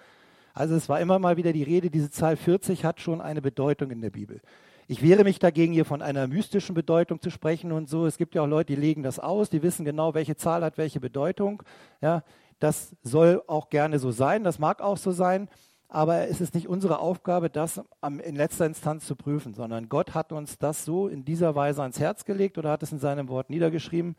Also 0.56 0.74
es 0.74 0.88
war 0.88 1.00
immer 1.00 1.18
mal 1.18 1.36
wieder 1.36 1.52
die 1.52 1.62
Rede, 1.62 1.90
diese 1.90 2.10
Zahl 2.10 2.36
40 2.36 2.84
hat 2.84 3.00
schon 3.00 3.20
eine 3.20 3.42
Bedeutung 3.42 3.90
in 3.90 4.00
der 4.00 4.08
Bibel. 4.08 4.40
Ich 4.88 5.02
wehre 5.02 5.22
mich 5.22 5.38
dagegen, 5.38 5.74
hier 5.74 5.84
von 5.84 6.00
einer 6.00 6.26
mystischen 6.26 6.74
Bedeutung 6.74 7.20
zu 7.20 7.30
sprechen 7.30 7.72
und 7.72 7.90
so. 7.90 8.06
Es 8.06 8.16
gibt 8.16 8.34
ja 8.34 8.40
auch 8.40 8.46
Leute, 8.46 8.74
die 8.74 8.80
legen 8.80 9.02
das 9.02 9.18
aus, 9.18 9.50
die 9.50 9.62
wissen 9.62 9.84
genau, 9.84 10.14
welche 10.14 10.36
Zahl 10.36 10.64
hat 10.64 10.78
welche 10.78 10.98
Bedeutung. 10.98 11.62
Ja, 12.00 12.24
das 12.58 12.96
soll 13.02 13.42
auch 13.48 13.68
gerne 13.68 13.98
so 13.98 14.12
sein, 14.12 14.44
das 14.44 14.58
mag 14.58 14.80
auch 14.80 14.96
so 14.96 15.12
sein 15.12 15.48
aber 15.88 16.28
es 16.28 16.40
ist 16.40 16.54
nicht 16.54 16.68
unsere 16.68 16.98
Aufgabe, 16.98 17.48
das 17.48 17.80
in 18.02 18.34
letzter 18.34 18.66
Instanz 18.66 19.06
zu 19.06 19.14
prüfen, 19.14 19.54
sondern 19.54 19.88
Gott 19.88 20.14
hat 20.14 20.32
uns 20.32 20.58
das 20.58 20.84
so 20.84 21.06
in 21.06 21.24
dieser 21.24 21.54
Weise 21.54 21.82
ans 21.82 22.00
Herz 22.00 22.24
gelegt 22.24 22.58
oder 22.58 22.70
hat 22.70 22.82
es 22.82 22.90
in 22.90 22.98
seinem 22.98 23.28
Wort 23.28 23.50
niedergeschrieben. 23.50 24.16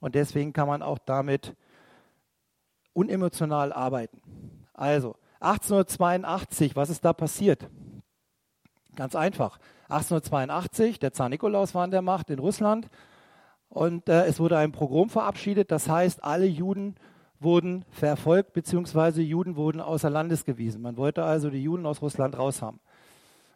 Und 0.00 0.14
deswegen 0.14 0.54
kann 0.54 0.68
man 0.68 0.82
auch 0.82 0.98
damit 0.98 1.54
unemotional 2.94 3.72
arbeiten. 3.72 4.22
Also, 4.72 5.16
1882, 5.40 6.76
was 6.76 6.90
ist 6.90 7.04
da 7.04 7.12
passiert? 7.12 7.68
Ganz 8.96 9.16
einfach. 9.16 9.58
1882, 9.88 10.98
der 10.98 11.12
Zar 11.12 11.28
Nikolaus 11.28 11.74
war 11.74 11.84
an 11.84 11.90
der 11.90 12.02
Macht 12.02 12.30
in 12.30 12.38
Russland 12.38 12.88
und 13.68 14.08
äh, 14.08 14.26
es 14.26 14.38
wurde 14.38 14.58
ein 14.58 14.72
Pogrom 14.72 15.08
verabschiedet. 15.10 15.70
Das 15.70 15.88
heißt, 15.88 16.22
alle 16.22 16.46
Juden 16.46 16.96
wurden 17.38 17.84
verfolgt, 17.90 18.52
beziehungsweise 18.52 19.22
Juden 19.22 19.56
wurden 19.56 19.80
außer 19.80 20.10
Landes 20.10 20.44
gewiesen. 20.44 20.82
Man 20.82 20.96
wollte 20.96 21.24
also 21.24 21.50
die 21.50 21.62
Juden 21.62 21.86
aus 21.86 22.02
Russland 22.02 22.36
raushaben. 22.36 22.80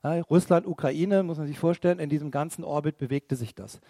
Ja, 0.03 0.21
Russland, 0.23 0.67
Ukraine, 0.67 1.23
muss 1.23 1.38
man 1.38 1.47
sich 1.47 1.59
vorstellen, 1.59 1.99
in 1.99 2.11
diesem 2.11 2.31
ganzen 2.31 2.64
Orbit 2.64 2.99
bewegte 2.99 3.37
sich 3.37 3.55
das. 3.55 3.81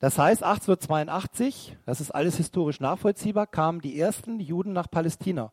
Das 0.00 0.18
heißt, 0.18 0.42
1882, 0.42 1.76
das 1.86 2.00
ist 2.00 2.10
alles 2.10 2.36
historisch 2.36 2.80
nachvollziehbar, 2.80 3.46
kamen 3.46 3.80
die 3.80 3.98
ersten 3.98 4.40
Juden 4.40 4.72
nach 4.72 4.90
Palästina. 4.90 5.52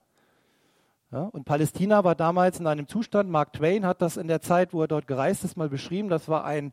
Ja, 1.12 1.24
und 1.24 1.46
Palästina 1.46 2.04
war 2.04 2.16
damals 2.16 2.60
in 2.60 2.68
einem 2.68 2.88
Zustand, 2.88 3.30
Mark 3.30 3.54
Twain 3.54 3.86
hat 3.86 4.02
das 4.02 4.18
in 4.18 4.28
der 4.28 4.42
Zeit, 4.42 4.74
wo 4.74 4.82
er 4.82 4.88
dort 4.88 5.08
gereist 5.08 5.44
ist, 5.44 5.58
mal 5.58 5.70
beschrieben, 5.70 6.10
das 6.10 6.28
war 6.30 6.46
ein, 6.46 6.72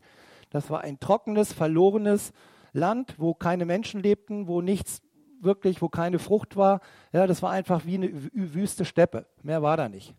das 0.51 0.69
war 0.69 0.81
ein 0.81 0.99
trockenes, 0.99 1.53
verlorenes 1.53 2.33
Land, 2.71 3.15
wo 3.17 3.33
keine 3.33 3.65
Menschen 3.65 4.01
lebten, 4.01 4.47
wo 4.47 4.61
nichts 4.61 5.01
wirklich, 5.41 5.81
wo 5.81 5.89
keine 5.89 6.19
Frucht 6.19 6.55
war. 6.55 6.81
Ja, 7.13 7.25
das 7.25 7.41
war 7.41 7.51
einfach 7.51 7.85
wie 7.85 7.95
eine 7.95 8.11
wüste 8.33 8.85
Steppe. 8.85 9.25
Mehr 9.41 9.61
war 9.63 9.77
da 9.77 9.89
nicht. 9.89 10.13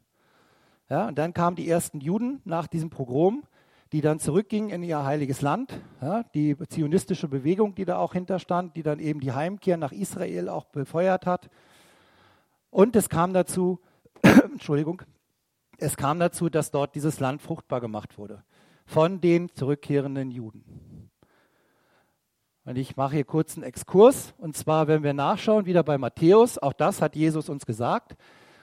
Ja, 0.89 1.09
und 1.09 1.19
dann 1.19 1.35
kamen 1.35 1.57
die 1.57 1.69
ersten 1.69 2.01
Juden 2.01 2.41
nach 2.45 2.67
diesem 2.67 2.91
Pogrom 2.91 3.45
die 3.93 4.01
dann 4.01 4.19
zurückging 4.19 4.69
in 4.69 4.83
ihr 4.83 5.05
heiliges 5.05 5.41
Land, 5.41 5.81
ja, 6.03 6.23
die 6.35 6.57
zionistische 6.69 7.29
Bewegung, 7.29 7.75
die 7.75 7.85
da 7.85 7.97
auch 7.99 8.13
hinterstand, 8.13 8.77
die 8.77 8.83
dann 8.83 8.99
eben 8.99 9.21
die 9.21 9.33
Heimkehr 9.33 9.77
nach 9.77 9.93
Israel 9.93 10.49
auch 10.49 10.67
befeuert 10.67 11.25
hat. 11.25 11.49
Und 12.71 12.97
es 12.97 13.09
kam 13.09 13.33
dazu, 13.33 13.81
Entschuldigung, 14.53 15.03
es 15.79 15.97
kam 15.97 16.19
dazu, 16.19 16.49
dass 16.49 16.71
dort 16.71 16.95
dieses 16.95 17.21
Land 17.21 17.43
fruchtbar 17.43 17.81
gemacht 17.81 18.19
wurde 18.19 18.43
von 18.89 19.21
den 19.21 19.55
zurückkehrenden 19.55 20.31
Juden. 20.31 21.11
Und 22.65 22.77
ich 22.77 22.97
mache 22.97 23.17
hier 23.17 23.25
kurz 23.25 23.55
einen 23.55 23.65
Exkurs. 23.65 24.35
Und 24.39 24.57
zwar, 24.57 24.89
wenn 24.89 25.03
wir 25.03 25.13
nachschauen, 25.13 25.67
wieder 25.67 25.83
bei 25.83 25.99
Matthäus, 25.99 26.59
auch 26.59 26.73
das 26.73 27.03
hat 27.03 27.15
Jesus 27.15 27.49
uns 27.49 27.67
gesagt. 27.67 28.17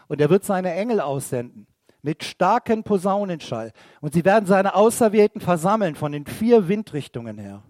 Und 0.07 0.19
er 0.21 0.29
wird 0.29 0.43
seine 0.43 0.73
Engel 0.73 0.99
aussenden 0.99 1.67
mit 2.01 2.23
starkem 2.23 2.83
Posaunenschall. 2.83 3.71
Und 4.01 4.13
sie 4.13 4.25
werden 4.25 4.45
seine 4.45 4.75
Auserwählten 4.75 5.41
versammeln 5.41 5.95
von 5.95 6.11
den 6.11 6.25
vier 6.25 6.67
Windrichtungen 6.67 7.37
her, 7.39 7.63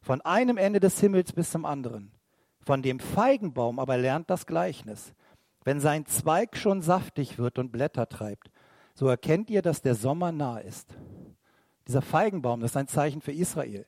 von 0.00 0.20
einem 0.20 0.58
Ende 0.58 0.78
des 0.78 1.00
Himmels 1.00 1.32
bis 1.32 1.50
zum 1.50 1.64
anderen. 1.64 2.12
Von 2.60 2.82
dem 2.82 3.00
Feigenbaum 3.00 3.78
aber 3.78 3.96
lernt 3.96 4.30
das 4.30 4.46
Gleichnis. 4.46 5.12
Wenn 5.64 5.80
sein 5.80 6.06
Zweig 6.06 6.56
schon 6.56 6.82
saftig 6.82 7.38
wird 7.38 7.58
und 7.58 7.72
Blätter 7.72 8.08
treibt, 8.08 8.50
so 8.94 9.08
erkennt 9.08 9.50
ihr, 9.50 9.62
dass 9.62 9.82
der 9.82 9.94
Sommer 9.94 10.32
nah 10.32 10.58
ist. 10.58 10.94
Dieser 11.86 12.02
Feigenbaum, 12.02 12.60
das 12.60 12.72
ist 12.72 12.76
ein 12.76 12.88
Zeichen 12.88 13.20
für 13.20 13.32
Israel. 13.32 13.86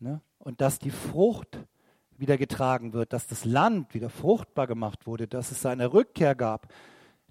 Ne? 0.00 0.20
Und 0.38 0.60
dass 0.60 0.78
die 0.78 0.90
Frucht 0.90 1.58
wieder 2.16 2.36
getragen 2.36 2.92
wird, 2.92 3.12
dass 3.12 3.26
das 3.26 3.44
Land 3.44 3.94
wieder 3.94 4.10
fruchtbar 4.10 4.66
gemacht 4.66 5.06
wurde, 5.06 5.28
dass 5.28 5.50
es 5.50 5.62
seine 5.62 5.92
Rückkehr 5.92 6.34
gab. 6.34 6.72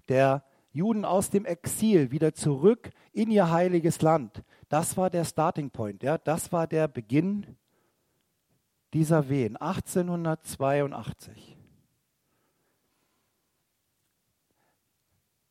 Der 0.08 0.44
Juden 0.72 1.04
aus 1.04 1.30
dem 1.30 1.44
Exil 1.44 2.10
wieder 2.10 2.34
zurück 2.34 2.90
in 3.12 3.30
ihr 3.30 3.50
heiliges 3.50 4.02
Land. 4.02 4.42
Das 4.68 4.96
war 4.96 5.10
der 5.10 5.24
Starting 5.24 5.70
Point, 5.70 6.02
ja, 6.02 6.18
das 6.18 6.52
war 6.52 6.66
der 6.66 6.88
Beginn 6.88 7.56
dieser 8.94 9.28
Wehen 9.28 9.56
1882. 9.56 11.57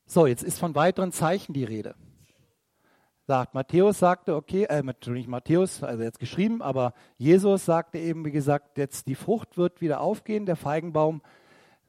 So, 0.09 0.25
jetzt 0.25 0.43
ist 0.43 0.57
von 0.57 0.73
weiteren 0.73 1.11
Zeichen 1.11 1.51
die 1.51 1.65
Rede. 1.65 1.93
Sagt, 3.27 3.53
Matthäus 3.53 3.99
sagte, 3.99 4.37
okay, 4.37 4.63
äh, 4.63 4.81
nicht 4.81 5.27
Matthäus, 5.27 5.83
also 5.83 6.01
jetzt 6.01 6.19
geschrieben, 6.19 6.61
aber 6.61 6.93
Jesus 7.17 7.65
sagte 7.65 7.99
eben, 7.99 8.23
wie 8.23 8.31
gesagt, 8.31 8.77
jetzt 8.77 9.07
die 9.07 9.15
Frucht 9.15 9.57
wird 9.57 9.81
wieder 9.81 9.99
aufgehen, 9.99 10.45
der 10.45 10.55
Feigenbaum 10.55 11.21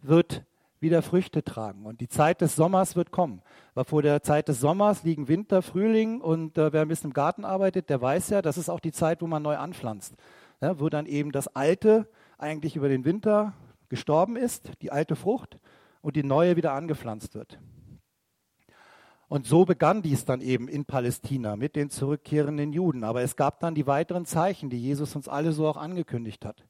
wird 0.02 0.44
wieder 0.80 1.00
Früchte 1.02 1.44
tragen. 1.44 1.86
Und 1.86 2.00
die 2.00 2.08
Zeit 2.08 2.40
des 2.40 2.56
Sommers 2.56 2.96
wird 2.96 3.12
kommen. 3.12 3.40
Weil 3.74 3.84
vor 3.84 4.02
der 4.02 4.20
Zeit 4.24 4.48
des 4.48 4.58
Sommers 4.58 5.04
liegen 5.04 5.28
Winter, 5.28 5.62
Frühling 5.62 6.20
und 6.20 6.58
äh, 6.58 6.72
wer 6.72 6.82
ein 6.82 6.88
bisschen 6.88 7.10
im 7.10 7.14
Garten 7.14 7.44
arbeitet, 7.44 7.88
der 7.88 8.02
weiß 8.02 8.30
ja, 8.30 8.42
das 8.42 8.58
ist 8.58 8.68
auch 8.68 8.80
die 8.80 8.92
Zeit, 8.92 9.22
wo 9.22 9.28
man 9.28 9.44
neu 9.44 9.56
anpflanzt. 9.56 10.16
Ja, 10.60 10.80
wo 10.80 10.88
dann 10.88 11.06
eben 11.06 11.30
das 11.30 11.46
Alte 11.54 12.08
eigentlich 12.36 12.74
über 12.74 12.88
den 12.88 13.04
Winter 13.04 13.52
gestorben 13.88 14.34
ist, 14.34 14.72
die 14.82 14.90
alte 14.90 15.14
Frucht, 15.14 15.60
und 16.00 16.16
die 16.16 16.24
neue 16.24 16.56
wieder 16.56 16.72
angepflanzt 16.72 17.36
wird. 17.36 17.60
Und 19.28 19.46
so 19.46 19.66
begann 19.66 20.00
dies 20.00 20.24
dann 20.24 20.40
eben 20.40 20.68
in 20.68 20.86
Palästina 20.86 21.56
mit 21.56 21.76
den 21.76 21.90
zurückkehrenden 21.90 22.72
Juden. 22.72 23.04
Aber 23.04 23.22
es 23.22 23.36
gab 23.36 23.60
dann 23.60 23.74
die 23.74 23.86
weiteren 23.86 24.24
Zeichen, 24.24 24.70
die 24.70 24.80
Jesus 24.80 25.14
uns 25.14 25.28
alle 25.28 25.52
so 25.52 25.68
auch 25.68 25.76
angekündigt 25.76 26.46
hat. 26.46 26.64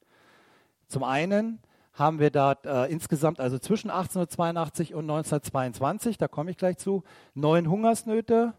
Zum 0.89 1.05
einen 1.05 1.61
haben 1.93 2.19
wir 2.19 2.31
da 2.31 2.57
äh, 2.65 2.91
insgesamt, 2.91 3.41
also 3.41 3.59
zwischen 3.59 3.91
1882 3.91 4.95
und 4.95 5.05
1922, 5.05 6.19
da 6.19 6.29
komme 6.29 6.51
ich 6.51 6.57
gleich 6.57 6.79
zu, 6.79 7.03
neun 7.35 7.69
Hungersnöte, 7.69 8.55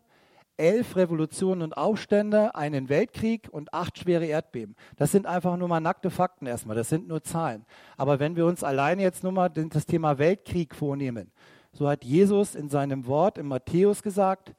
elf 0.58 0.98
Revolutionen 0.98 1.62
und 1.62 1.78
Aufstände, 1.78 2.54
einen 2.56 2.90
Weltkrieg 2.90 3.48
und 3.50 3.74
acht 3.74 3.98
schwere 3.98 4.26
Erdbeben. 4.26 4.76
Das 4.98 5.12
sind 5.12 5.26
einfach 5.26 5.56
nur 5.56 5.70
mal 5.70 5.80
nackte 5.80 6.10
Fakten 6.10 6.46
erstmal, 6.46 6.76
das 6.76 6.90
sind 6.90 7.08
nur 7.08 7.24
Zahlen. 7.24 7.66
Aber 7.96 8.20
wenn 8.20 8.36
wir 8.36 8.46
uns 8.46 8.64
alleine 8.64 9.02
jetzt 9.02 9.24
nur 9.24 9.32
mal 9.32 9.50
das 9.50 9.86
Thema 9.86 10.18
Weltkrieg 10.18 10.76
vornehmen, 10.76 11.32
so 11.72 11.88
hat 11.88 12.04
Jesus 12.04 12.56
in 12.56 12.70
seinem 12.70 13.06
Wort 13.06 13.38
in 13.38 13.48
Matthäus 13.48 14.04
gesagt, 14.04 14.54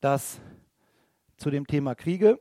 dass 0.00 0.40
zu 1.36 1.50
dem 1.50 1.66
Thema 1.66 1.94
Kriege, 1.94 2.40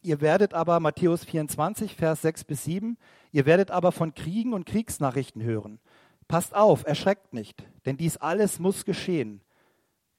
ihr 0.00 0.20
werdet 0.20 0.54
aber, 0.54 0.80
Matthäus 0.80 1.24
24, 1.24 1.94
Vers 1.94 2.22
6 2.22 2.44
bis 2.44 2.64
7, 2.64 2.96
Ihr 3.32 3.46
werdet 3.46 3.70
aber 3.70 3.92
von 3.92 4.14
Kriegen 4.14 4.52
und 4.52 4.66
Kriegsnachrichten 4.66 5.42
hören. 5.42 5.80
Passt 6.28 6.54
auf, 6.54 6.86
erschreckt 6.86 7.32
nicht, 7.32 7.66
denn 7.86 7.96
dies 7.96 8.18
alles 8.18 8.58
muss 8.58 8.84
geschehen. 8.84 9.40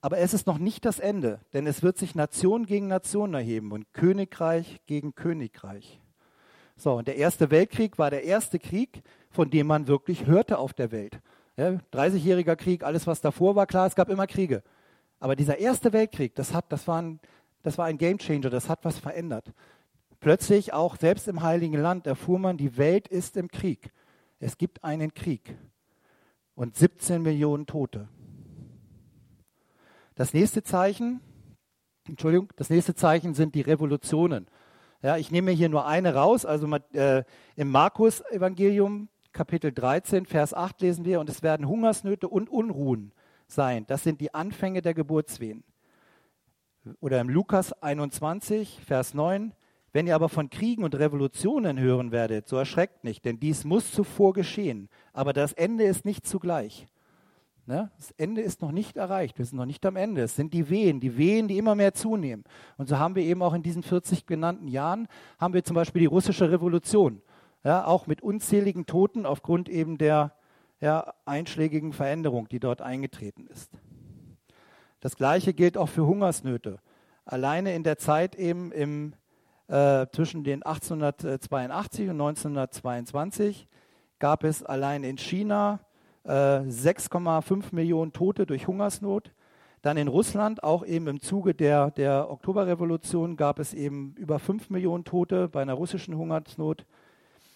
Aber 0.02 0.18
es 0.18 0.34
ist 0.34 0.48
noch 0.48 0.58
nicht 0.58 0.84
das 0.84 1.00
Ende, 1.00 1.40
denn 1.54 1.66
es 1.66 1.82
wird 1.82 1.98
sich 1.98 2.16
Nation 2.16 2.66
gegen 2.66 2.88
Nation 2.88 3.34
erheben 3.34 3.72
und 3.72 3.94
Königreich 3.94 4.82
gegen 4.86 5.16
Königreich. 5.16 6.02
So, 6.75 6.94
und 6.94 7.08
der 7.08 7.16
Erste 7.16 7.52
Weltkrieg 7.52 8.00
war 8.00 8.10
der 8.10 8.24
erste 8.24 8.60
Krieg, 8.60 9.04
von 9.30 9.50
dem 9.50 9.68
man 9.68 9.88
wirklich 9.88 10.25
hörte 10.25 10.58
auf 10.58 10.74
der 10.74 10.92
Welt. 10.92 11.22
Ja, 11.55 11.77
30-jähriger 11.93 12.55
Krieg, 12.55 12.83
alles 12.83 13.05
was 13.05 13.22
davor 13.22 13.55
war, 13.55 13.67
klar, 13.67 13.86
es 13.86 13.95
gab 13.95 14.10
immer 14.10 14.27
Kriege. 14.27 14.63
Aber 15.19 15.36
dieser 15.36 15.60
Erste 15.60 15.93
Weltkrieg, 15.93 16.36
das, 16.36 16.53
hat, 16.53 16.72
das, 16.72 16.88
war 16.88 17.01
ein, 17.01 17.19
das 17.62 17.77
war 17.77 17.86
ein 17.86 17.98
Gamechanger, 17.98 18.50
das 18.50 18.69
hat 18.69 18.83
was 18.83 18.98
verändert. 18.98 19.53
Plötzlich 20.19 20.74
auch 20.74 20.95
selbst 20.98 21.27
im 21.27 21.43
Heiligen 21.43 21.74
Land 21.74 22.07
erfuhr 22.07 22.39
man, 22.39 22.57
die 22.57 22.77
Welt 22.77 23.07
ist 23.07 23.38
im 23.38 23.50
Krieg. 23.50 23.91
Es 24.39 24.57
gibt 24.57 24.83
einen 24.83 25.13
Krieg 25.13 25.55
und 26.55 26.75
17 26.75 27.22
Millionen 27.22 27.65
Tote. 27.65 28.07
Das 30.15 30.33
nächste 30.33 30.63
Zeichen, 30.63 31.22
Entschuldigung, 32.07 32.50
das 32.55 32.69
nächste 32.69 32.95
Zeichen 32.95 33.33
sind 33.33 33.55
die 33.55 33.62
Revolutionen. 33.62 34.48
Ja, 35.01 35.17
ich 35.17 35.31
nehme 35.31 35.51
hier 35.51 35.69
nur 35.69 35.86
eine 35.86 36.15
raus. 36.15 36.45
Also 36.45 36.67
äh, 36.93 37.24
im 37.55 37.69
Markus-Evangelium, 37.69 39.10
Kapitel 39.34 39.72
13, 39.72 40.28
Vers 40.28 40.54
8 40.54 40.80
lesen 40.82 41.06
wir, 41.06 41.20
und 41.20 41.28
es 41.28 41.42
werden 41.42 41.68
Hungersnöte 41.68 42.28
und 42.28 42.50
Unruhen 42.50 43.12
sein. 43.48 43.86
Das 43.88 44.04
sind 44.04 44.22
die 44.22 44.34
Anfänge 44.34 44.84
der 44.84 44.94
Geburtswehen. 44.94 45.63
Oder 47.00 47.20
im 47.20 47.30
Lukas 47.30 47.74
21, 47.82 48.82
Vers 48.86 49.16
9, 49.16 49.54
wenn 49.92 50.06
ihr 50.06 50.16
aber 50.16 50.30
von 50.30 50.50
Kriegen 50.50 50.84
und 50.84 50.96
Revolutionen 50.96 51.80
hören 51.80 52.12
werdet, 52.12 52.48
so 52.48 52.58
erschreckt 52.58 53.04
nicht, 53.04 53.25
denn 53.25 53.40
dies 53.40 53.63
muss 53.63 53.92
zuvor 53.92 54.34
geschehen. 54.34 54.88
Aber 55.13 55.34
das 55.34 55.54
Ende 55.54 55.84
ist 55.84 56.06
nicht 56.06 56.28
zugleich. 56.28 56.88
Ne? 57.66 57.90
Das 57.98 58.12
Ende 58.12 58.42
ist 58.42 58.62
noch 58.62 58.72
nicht 58.72 58.98
erreicht. 58.98 59.38
Wir 59.38 59.46
sind 59.46 59.58
noch 59.58 59.66
nicht 59.66 59.86
am 59.86 59.96
Ende. 59.96 60.22
Es 60.22 60.36
sind 60.36 60.54
die 60.54 60.70
Wehen, 60.70 61.00
die 61.00 61.18
Wehen, 61.18 61.48
die 61.48 61.58
immer 61.58 61.75
mehr 61.75 61.94
zunehmen. 61.94 62.44
Und 62.78 62.90
so 62.90 63.00
haben 63.00 63.16
wir 63.16 63.24
eben 63.24 63.42
auch 63.42 63.54
in 63.54 63.63
diesen 63.63 63.84
40 63.84 64.25
genannten 64.25 64.68
Jahren, 64.68 65.08
haben 65.40 65.54
wir 65.54 65.63
zum 65.63 65.75
Beispiel 65.75 66.02
die 66.02 66.08
russische 66.08 66.52
Revolution. 66.52 67.22
Ja, 67.63 67.86
auch 67.86 68.08
mit 68.08 68.22
unzähligen 68.22 68.86
Toten 68.86 69.25
aufgrund 69.25 69.70
eben 69.70 69.98
der 69.98 70.34
ja, 70.82 71.13
einschlägigen 71.25 71.93
Veränderung, 71.93 72.50
die 72.50 72.60
dort 72.60 72.82
eingetreten 72.82 73.48
ist. 73.48 73.72
Das 75.00 75.15
Gleiche 75.15 75.53
gilt 75.53 75.77
auch 75.77 75.89
für 75.89 76.05
Hungersnöte. 76.05 76.79
Alleine 77.25 77.74
in 77.74 77.84
der 77.84 77.98
Zeit 77.98 78.36
eben 78.36 78.72
im 78.72 79.13
äh, 79.67 80.08
zwischen 80.12 80.43
den 80.43 80.63
1882 80.63 82.10
und 82.10 82.22
1922 82.22 83.67
gab 84.20 84.43
es 84.43 84.63
allein 84.63 85.03
in 85.03 85.17
China 85.17 85.79
äh, 86.25 86.29
6,5 86.29 87.74
Millionen 87.74 88.13
Tote 88.13 88.46
durch 88.46 88.67
Hungersnot. 88.67 89.34
Dann 89.82 89.98
in 89.98 90.08
Russland, 90.08 90.63
auch 90.63 90.86
eben 90.86 91.08
im 91.08 91.22
Zuge 91.22 91.53
der, 91.53 91.91
der 91.91 92.29
Oktoberrevolution, 92.29 93.36
gab 93.36 93.60
es 93.60 93.74
eben 93.74 94.15
über 94.17 94.39
5 94.39 94.70
Millionen 94.70 95.03
Tote 95.03 95.50
bei 95.50 95.62
einer 95.62 95.74
russischen 95.74 96.15
Hungersnot 96.15 96.86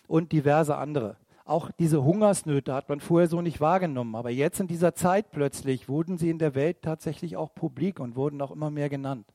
und 0.07 0.31
diverse 0.31 0.75
andere. 0.77 1.17
Auch 1.45 1.71
diese 1.71 2.03
Hungersnöte 2.03 2.73
hat 2.73 2.89
man 2.89 2.99
vorher 2.99 3.29
so 3.29 3.41
nicht 3.41 3.61
wahrgenommen. 3.61 4.15
Aber 4.15 4.29
jetzt 4.29 4.59
in 4.59 4.67
dieser 4.67 4.95
Zeit 4.95 5.31
plötzlich 5.31 5.87
wurden 5.87 6.17
sie 6.17 6.29
in 6.29 6.39
der 6.39 6.55
Welt 6.55 6.81
tatsächlich 6.81 7.37
auch 7.37 7.53
publik 7.53 7.99
und 7.99 8.15
wurden 8.15 8.41
auch 8.41 8.51
immer 8.51 8.69
mehr 8.69 8.89
genannt. 8.89 9.25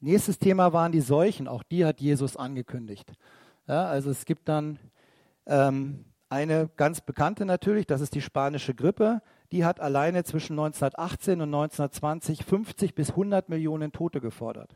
Nächstes 0.00 0.38
Thema 0.38 0.72
waren 0.72 0.90
die 0.90 1.00
Seuchen. 1.00 1.46
Auch 1.46 1.62
die 1.62 1.84
hat 1.84 2.00
Jesus 2.00 2.36
angekündigt. 2.36 3.12
Ja, 3.68 3.86
also 3.86 4.10
es 4.10 4.24
gibt 4.24 4.48
dann 4.48 4.78
ähm, 5.46 6.04
eine 6.28 6.68
ganz 6.76 7.00
bekannte 7.00 7.44
natürlich, 7.44 7.86
das 7.86 8.00
ist 8.00 8.14
die 8.14 8.20
spanische 8.20 8.74
Grippe. 8.74 9.22
Die 9.52 9.64
hat 9.64 9.78
alleine 9.78 10.24
zwischen 10.24 10.58
1918 10.58 11.40
und 11.40 11.54
1920 11.54 12.44
50 12.44 12.94
bis 12.94 13.10
100 13.10 13.48
Millionen 13.48 13.92
Tote 13.92 14.20
gefordert. 14.20 14.74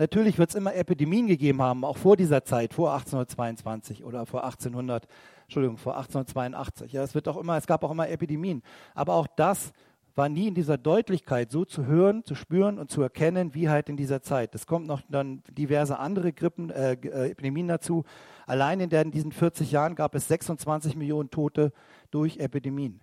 Natürlich 0.00 0.38
wird 0.38 0.48
es 0.48 0.54
immer 0.54 0.74
Epidemien 0.74 1.26
gegeben 1.26 1.60
haben, 1.60 1.84
auch 1.84 1.98
vor 1.98 2.16
dieser 2.16 2.42
Zeit, 2.42 2.72
vor 2.72 2.90
1822 2.94 4.02
oder 4.02 4.24
vor 4.24 4.44
1800, 4.44 5.06
Entschuldigung, 5.42 5.76
vor 5.76 5.92
1882. 5.98 6.94
Ja, 6.94 7.02
es 7.02 7.14
wird 7.14 7.28
auch 7.28 7.36
immer, 7.36 7.58
es 7.58 7.66
gab 7.66 7.84
auch 7.84 7.90
immer 7.90 8.08
Epidemien. 8.08 8.62
Aber 8.94 9.12
auch 9.12 9.26
das 9.36 9.74
war 10.14 10.30
nie 10.30 10.48
in 10.48 10.54
dieser 10.54 10.78
Deutlichkeit 10.78 11.50
so 11.50 11.66
zu 11.66 11.84
hören, 11.84 12.24
zu 12.24 12.34
spüren 12.34 12.78
und 12.78 12.90
zu 12.90 13.02
erkennen, 13.02 13.54
wie 13.54 13.68
halt 13.68 13.90
in 13.90 13.98
dieser 13.98 14.22
Zeit. 14.22 14.54
Es 14.54 14.66
kommt 14.66 14.86
noch 14.86 15.02
dann 15.10 15.42
diverse 15.50 15.98
andere 15.98 16.32
Grippen, 16.32 16.70
äh, 16.70 16.92
äh 16.92 17.32
Epidemien 17.32 17.68
dazu. 17.68 18.04
Allein 18.46 18.80
in, 18.80 18.88
der, 18.88 19.02
in 19.02 19.10
diesen 19.10 19.32
40 19.32 19.70
Jahren 19.70 19.96
gab 19.96 20.14
es 20.14 20.28
26 20.28 20.96
Millionen 20.96 21.30
Tote 21.30 21.74
durch 22.10 22.38
Epidemien. 22.38 23.02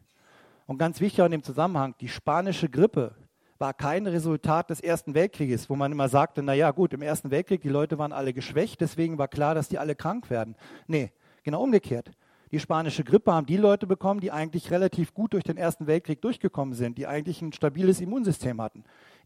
Und 0.66 0.80
ganz 0.80 1.00
wichtig 1.00 1.24
in 1.24 1.30
dem 1.30 1.44
Zusammenhang, 1.44 1.94
die 2.02 2.08
spanische 2.08 2.70
Grippe, 2.70 3.14
war 3.60 3.74
kein 3.74 4.08
Resultat 4.08 4.70
des 4.70 4.80
Ersten 4.82 5.14
Weltkrieges, 5.14 5.70
wo 5.70 5.76
man 5.76 5.92
immer 5.92 6.10
sagte, 6.10 6.44
na 6.44 6.54
ja, 6.54 6.72
gut, 6.72 6.94
im 6.94 7.02
Ersten 7.02 7.32
Weltkrieg, 7.32 7.62
die 7.62 7.70
Leute 7.70 7.98
waren 7.98 8.14
alle 8.14 8.34
geschwächt, 8.34 8.82
deswegen 8.82 9.18
war 9.18 9.28
klar, 9.28 9.56
dass 9.56 9.70
die 9.70 9.80
alle 9.80 9.96
krank 9.96 10.30
werden. 10.30 10.56
Nee, 10.88 11.12
genau 11.44 11.64
umgekehrt. 11.64 12.12
Die 12.52 12.60
spanische 12.60 13.04
Grippe 13.04 13.34
haben 13.34 13.46
die 13.46 13.58
Leute 13.58 13.88
bekommen, 13.88 14.22
die 14.22 14.32
eigentlich 14.32 14.72
relativ 14.72 15.14
gut 15.14 15.34
durch 15.34 15.44
den 15.44 15.58
Ersten 15.58 15.86
Weltkrieg 15.86 16.22
durchgekommen 16.22 16.76
sind, 16.76 16.98
die 16.98 17.08
eigentlich 17.08 17.42
ein 17.42 17.52
stabiles 17.52 18.00
Immunsystem 18.00 18.62
hatten. 18.62 18.84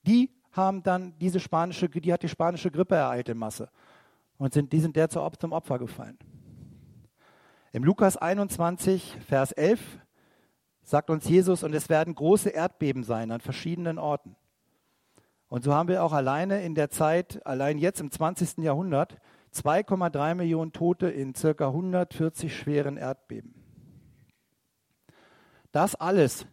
Die 0.07 0.31
haben 0.51 0.81
dann 0.83 1.13
diese 1.19 1.39
spanische, 1.39 1.87
die 1.87 2.11
hat 2.11 2.23
die 2.23 2.29
spanische 2.29 2.71
Grippe 2.71 2.95
ereilt 2.95 3.29
in 3.29 3.37
Masse. 3.37 3.69
Und 4.37 4.53
sind, 4.53 4.73
die 4.73 4.79
sind 4.79 4.95
der 4.95 5.07
zum 5.09 5.51
Opfer 5.51 5.77
gefallen. 5.77 6.17
Im 7.73 7.83
Lukas 7.83 8.17
21, 8.17 9.17
Vers 9.27 9.51
11 9.51 9.79
sagt 10.83 11.09
uns 11.09 11.27
Jesus, 11.27 11.63
und 11.63 11.73
es 11.73 11.89
werden 11.89 12.15
große 12.15 12.49
Erdbeben 12.49 13.03
sein 13.03 13.31
an 13.31 13.41
verschiedenen 13.41 13.97
Orten. 13.97 14.35
Und 15.47 15.63
so 15.63 15.73
haben 15.73 15.89
wir 15.89 16.03
auch 16.03 16.13
alleine 16.13 16.63
in 16.63 16.75
der 16.75 16.89
Zeit, 16.89 17.45
allein 17.45 17.77
jetzt 17.77 17.99
im 17.99 18.09
20. 18.09 18.59
Jahrhundert, 18.59 19.17
2,3 19.53 20.35
Millionen 20.35 20.71
Tote 20.71 21.09
in 21.09 21.35
circa 21.35 21.67
140 21.67 22.55
schweren 22.55 22.95
Erdbeben. 22.95 23.53
Das 25.71 25.95
alles 25.95 26.45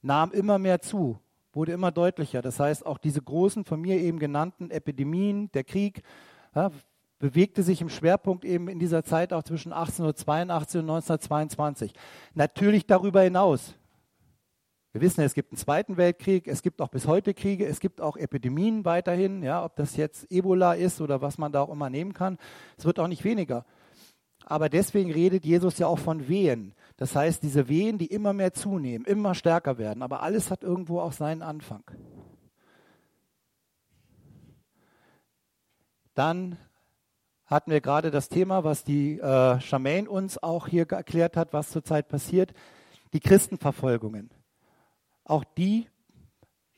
nahm 0.00 0.32
immer 0.32 0.58
mehr 0.58 0.80
zu, 0.80 1.18
wurde 1.52 1.72
immer 1.72 1.92
deutlicher. 1.92 2.42
Das 2.42 2.60
heißt, 2.60 2.84
auch 2.86 2.98
diese 2.98 3.22
großen 3.22 3.64
von 3.64 3.80
mir 3.80 3.98
eben 3.98 4.18
genannten 4.18 4.70
Epidemien, 4.70 5.50
der 5.52 5.64
Krieg, 5.64 6.02
bewegte 7.24 7.62
sich 7.62 7.80
im 7.80 7.88
Schwerpunkt 7.88 8.44
eben 8.44 8.68
in 8.68 8.78
dieser 8.78 9.02
Zeit 9.02 9.32
auch 9.32 9.42
zwischen 9.42 9.72
1882 9.72 10.80
und 10.80 10.90
1922. 10.90 11.94
Natürlich 12.34 12.86
darüber 12.86 13.22
hinaus. 13.22 13.76
Wir 14.92 15.00
wissen, 15.00 15.22
es 15.22 15.32
gibt 15.32 15.50
einen 15.50 15.56
Zweiten 15.56 15.96
Weltkrieg, 15.96 16.46
es 16.46 16.60
gibt 16.60 16.82
auch 16.82 16.90
bis 16.90 17.06
heute 17.06 17.32
Kriege, 17.32 17.64
es 17.64 17.80
gibt 17.80 18.02
auch 18.02 18.18
Epidemien 18.18 18.84
weiterhin, 18.84 19.42
ja, 19.42 19.64
ob 19.64 19.74
das 19.76 19.96
jetzt 19.96 20.30
Ebola 20.30 20.74
ist 20.74 21.00
oder 21.00 21.22
was 21.22 21.38
man 21.38 21.50
da 21.50 21.62
auch 21.62 21.70
immer 21.70 21.88
nehmen 21.88 22.12
kann. 22.12 22.36
Es 22.76 22.84
wird 22.84 23.00
auch 23.00 23.08
nicht 23.08 23.24
weniger. 23.24 23.64
Aber 24.44 24.68
deswegen 24.68 25.10
redet 25.10 25.46
Jesus 25.46 25.78
ja 25.78 25.86
auch 25.86 25.98
von 25.98 26.28
Wehen. 26.28 26.74
Das 26.98 27.16
heißt, 27.16 27.42
diese 27.42 27.70
Wehen, 27.70 27.96
die 27.96 28.08
immer 28.08 28.34
mehr 28.34 28.52
zunehmen, 28.52 29.06
immer 29.06 29.34
stärker 29.34 29.78
werden. 29.78 30.02
Aber 30.02 30.22
alles 30.22 30.50
hat 30.50 30.62
irgendwo 30.62 31.00
auch 31.00 31.12
seinen 31.12 31.40
Anfang. 31.40 31.84
Dann 36.14 36.58
hatten 37.46 37.70
wir 37.70 37.80
gerade 37.80 38.10
das 38.10 38.28
Thema, 38.28 38.64
was 38.64 38.84
die 38.84 39.18
äh, 39.18 39.60
Charmaine 39.60 40.08
uns 40.08 40.42
auch 40.42 40.66
hier 40.66 40.90
erklärt 40.90 41.36
hat, 41.36 41.52
was 41.52 41.70
zurzeit 41.70 42.08
passiert, 42.08 42.52
die 43.12 43.20
Christenverfolgungen. 43.20 44.30
Auch 45.24 45.44
die 45.44 45.86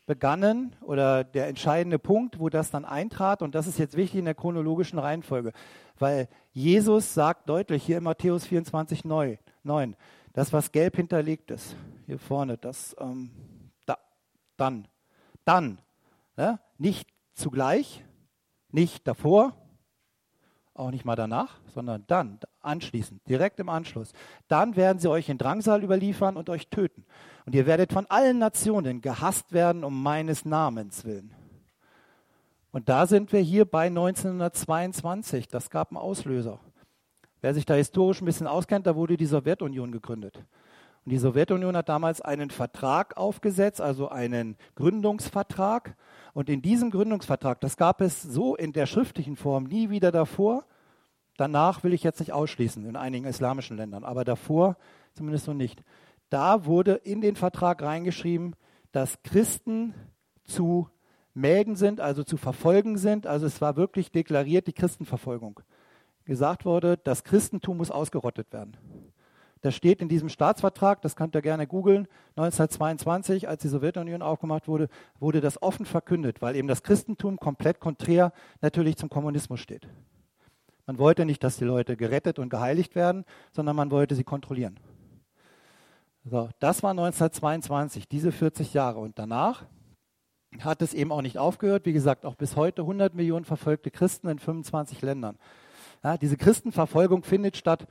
begannen 0.06 0.76
oder 0.82 1.24
der 1.24 1.48
entscheidende 1.48 1.98
Punkt, 1.98 2.38
wo 2.38 2.48
das 2.48 2.70
dann 2.70 2.84
eintrat, 2.84 3.42
und 3.42 3.54
das 3.54 3.66
ist 3.66 3.78
jetzt 3.78 3.96
wichtig 3.96 4.20
in 4.20 4.24
der 4.24 4.34
chronologischen 4.34 4.98
Reihenfolge, 4.98 5.52
weil 5.98 6.28
Jesus 6.52 7.12
sagt 7.12 7.48
deutlich 7.48 7.84
hier 7.84 7.98
in 7.98 8.04
Matthäus 8.04 8.46
24, 8.46 9.04
9, 9.04 9.96
das, 10.32 10.52
was 10.52 10.70
gelb 10.70 10.96
hinterlegt 10.96 11.50
ist, 11.50 11.76
hier 12.06 12.18
vorne, 12.18 12.56
das 12.56 12.94
ähm, 13.00 13.30
da, 13.84 13.98
dann, 14.56 14.86
dann, 15.44 15.78
ne? 16.36 16.60
nicht 16.78 17.08
zugleich, 17.34 18.04
nicht 18.70 19.08
davor, 19.08 19.54
auch 20.78 20.90
nicht 20.90 21.04
mal 21.04 21.16
danach, 21.16 21.58
sondern 21.74 22.04
dann, 22.06 22.38
anschließend, 22.60 23.20
direkt 23.28 23.60
im 23.60 23.68
Anschluss. 23.68 24.12
Dann 24.48 24.76
werden 24.76 24.98
sie 24.98 25.10
euch 25.10 25.28
in 25.28 25.38
Drangsal 25.38 25.82
überliefern 25.82 26.36
und 26.36 26.50
euch 26.50 26.68
töten. 26.68 27.04
Und 27.44 27.54
ihr 27.54 27.66
werdet 27.66 27.92
von 27.92 28.06
allen 28.06 28.38
Nationen 28.38 29.00
gehasst 29.00 29.52
werden 29.52 29.84
um 29.84 30.02
meines 30.02 30.44
Namens 30.44 31.04
willen. 31.04 31.34
Und 32.72 32.88
da 32.88 33.06
sind 33.06 33.32
wir 33.32 33.40
hier 33.40 33.64
bei 33.64 33.86
1922. 33.86 35.48
Das 35.48 35.70
gab 35.70 35.90
einen 35.90 35.96
Auslöser. 35.96 36.60
Wer 37.40 37.54
sich 37.54 37.64
da 37.64 37.74
historisch 37.74 38.20
ein 38.20 38.26
bisschen 38.26 38.46
auskennt, 38.46 38.86
da 38.86 38.96
wurde 38.96 39.16
die 39.16 39.26
Sowjetunion 39.26 39.92
gegründet. 39.92 40.44
Und 41.06 41.12
die 41.12 41.18
Sowjetunion 41.18 41.76
hat 41.76 41.88
damals 41.88 42.20
einen 42.20 42.50
Vertrag 42.50 43.16
aufgesetzt, 43.16 43.80
also 43.80 44.08
einen 44.08 44.56
Gründungsvertrag. 44.74 45.96
Und 46.34 46.50
in 46.50 46.62
diesem 46.62 46.90
Gründungsvertrag, 46.90 47.60
das 47.60 47.76
gab 47.76 48.00
es 48.00 48.20
so 48.20 48.56
in 48.56 48.72
der 48.72 48.86
schriftlichen 48.86 49.36
Form 49.36 49.64
nie 49.64 49.88
wieder 49.88 50.10
davor. 50.10 50.64
Danach 51.36 51.84
will 51.84 51.92
ich 51.92 52.02
jetzt 52.02 52.18
nicht 52.18 52.32
ausschließen, 52.32 52.84
in 52.84 52.96
einigen 52.96 53.24
islamischen 53.24 53.76
Ländern, 53.76 54.02
aber 54.02 54.24
davor 54.24 54.76
zumindest 55.14 55.46
noch 55.46 55.54
nicht. 55.54 55.84
Da 56.28 56.64
wurde 56.64 56.94
in 56.94 57.20
den 57.20 57.36
Vertrag 57.36 57.82
reingeschrieben, 57.82 58.56
dass 58.90 59.22
Christen 59.22 59.94
zu 60.42 60.88
melden 61.34 61.76
sind, 61.76 62.00
also 62.00 62.24
zu 62.24 62.36
verfolgen 62.36 62.98
sind. 62.98 63.28
Also 63.28 63.46
es 63.46 63.60
war 63.60 63.76
wirklich 63.76 64.10
deklariert 64.10 64.66
die 64.66 64.72
Christenverfolgung. 64.72 65.60
Gesagt 66.24 66.64
wurde, 66.64 66.96
das 66.96 67.22
Christentum 67.22 67.76
muss 67.76 67.92
ausgerottet 67.92 68.52
werden. 68.52 68.76
Das 69.62 69.74
steht 69.74 70.00
in 70.00 70.08
diesem 70.08 70.28
Staatsvertrag, 70.28 71.00
das 71.02 71.16
könnt 71.16 71.34
ihr 71.34 71.42
gerne 71.42 71.66
googeln. 71.66 72.06
1922, 72.36 73.48
als 73.48 73.62
die 73.62 73.68
Sowjetunion 73.68 74.22
aufgemacht 74.22 74.68
wurde, 74.68 74.88
wurde 75.18 75.40
das 75.40 75.62
offen 75.62 75.86
verkündet, 75.86 76.42
weil 76.42 76.56
eben 76.56 76.68
das 76.68 76.82
Christentum 76.82 77.38
komplett 77.38 77.80
konträr 77.80 78.32
natürlich 78.60 78.96
zum 78.96 79.08
Kommunismus 79.08 79.60
steht. 79.60 79.88
Man 80.86 80.98
wollte 80.98 81.24
nicht, 81.24 81.42
dass 81.42 81.56
die 81.56 81.64
Leute 81.64 81.96
gerettet 81.96 82.38
und 82.38 82.48
geheiligt 82.48 82.94
werden, 82.94 83.24
sondern 83.52 83.74
man 83.74 83.90
wollte 83.90 84.14
sie 84.14 84.24
kontrollieren. 84.24 84.78
So, 86.24 86.48
das 86.60 86.82
war 86.82 86.90
1922, 86.90 88.08
diese 88.08 88.32
40 88.32 88.74
Jahre. 88.74 89.00
Und 89.00 89.18
danach 89.18 89.64
hat 90.60 90.82
es 90.82 90.94
eben 90.94 91.12
auch 91.12 91.22
nicht 91.22 91.38
aufgehört. 91.38 91.86
Wie 91.86 91.92
gesagt, 91.92 92.24
auch 92.24 92.34
bis 92.34 92.56
heute 92.56 92.82
100 92.82 93.14
Millionen 93.14 93.44
verfolgte 93.44 93.90
Christen 93.90 94.28
in 94.28 94.38
25 94.38 95.02
Ländern. 95.02 95.38
Ja, 96.04 96.16
diese 96.16 96.36
Christenverfolgung 96.36 97.24
findet 97.24 97.56
statt 97.56 97.86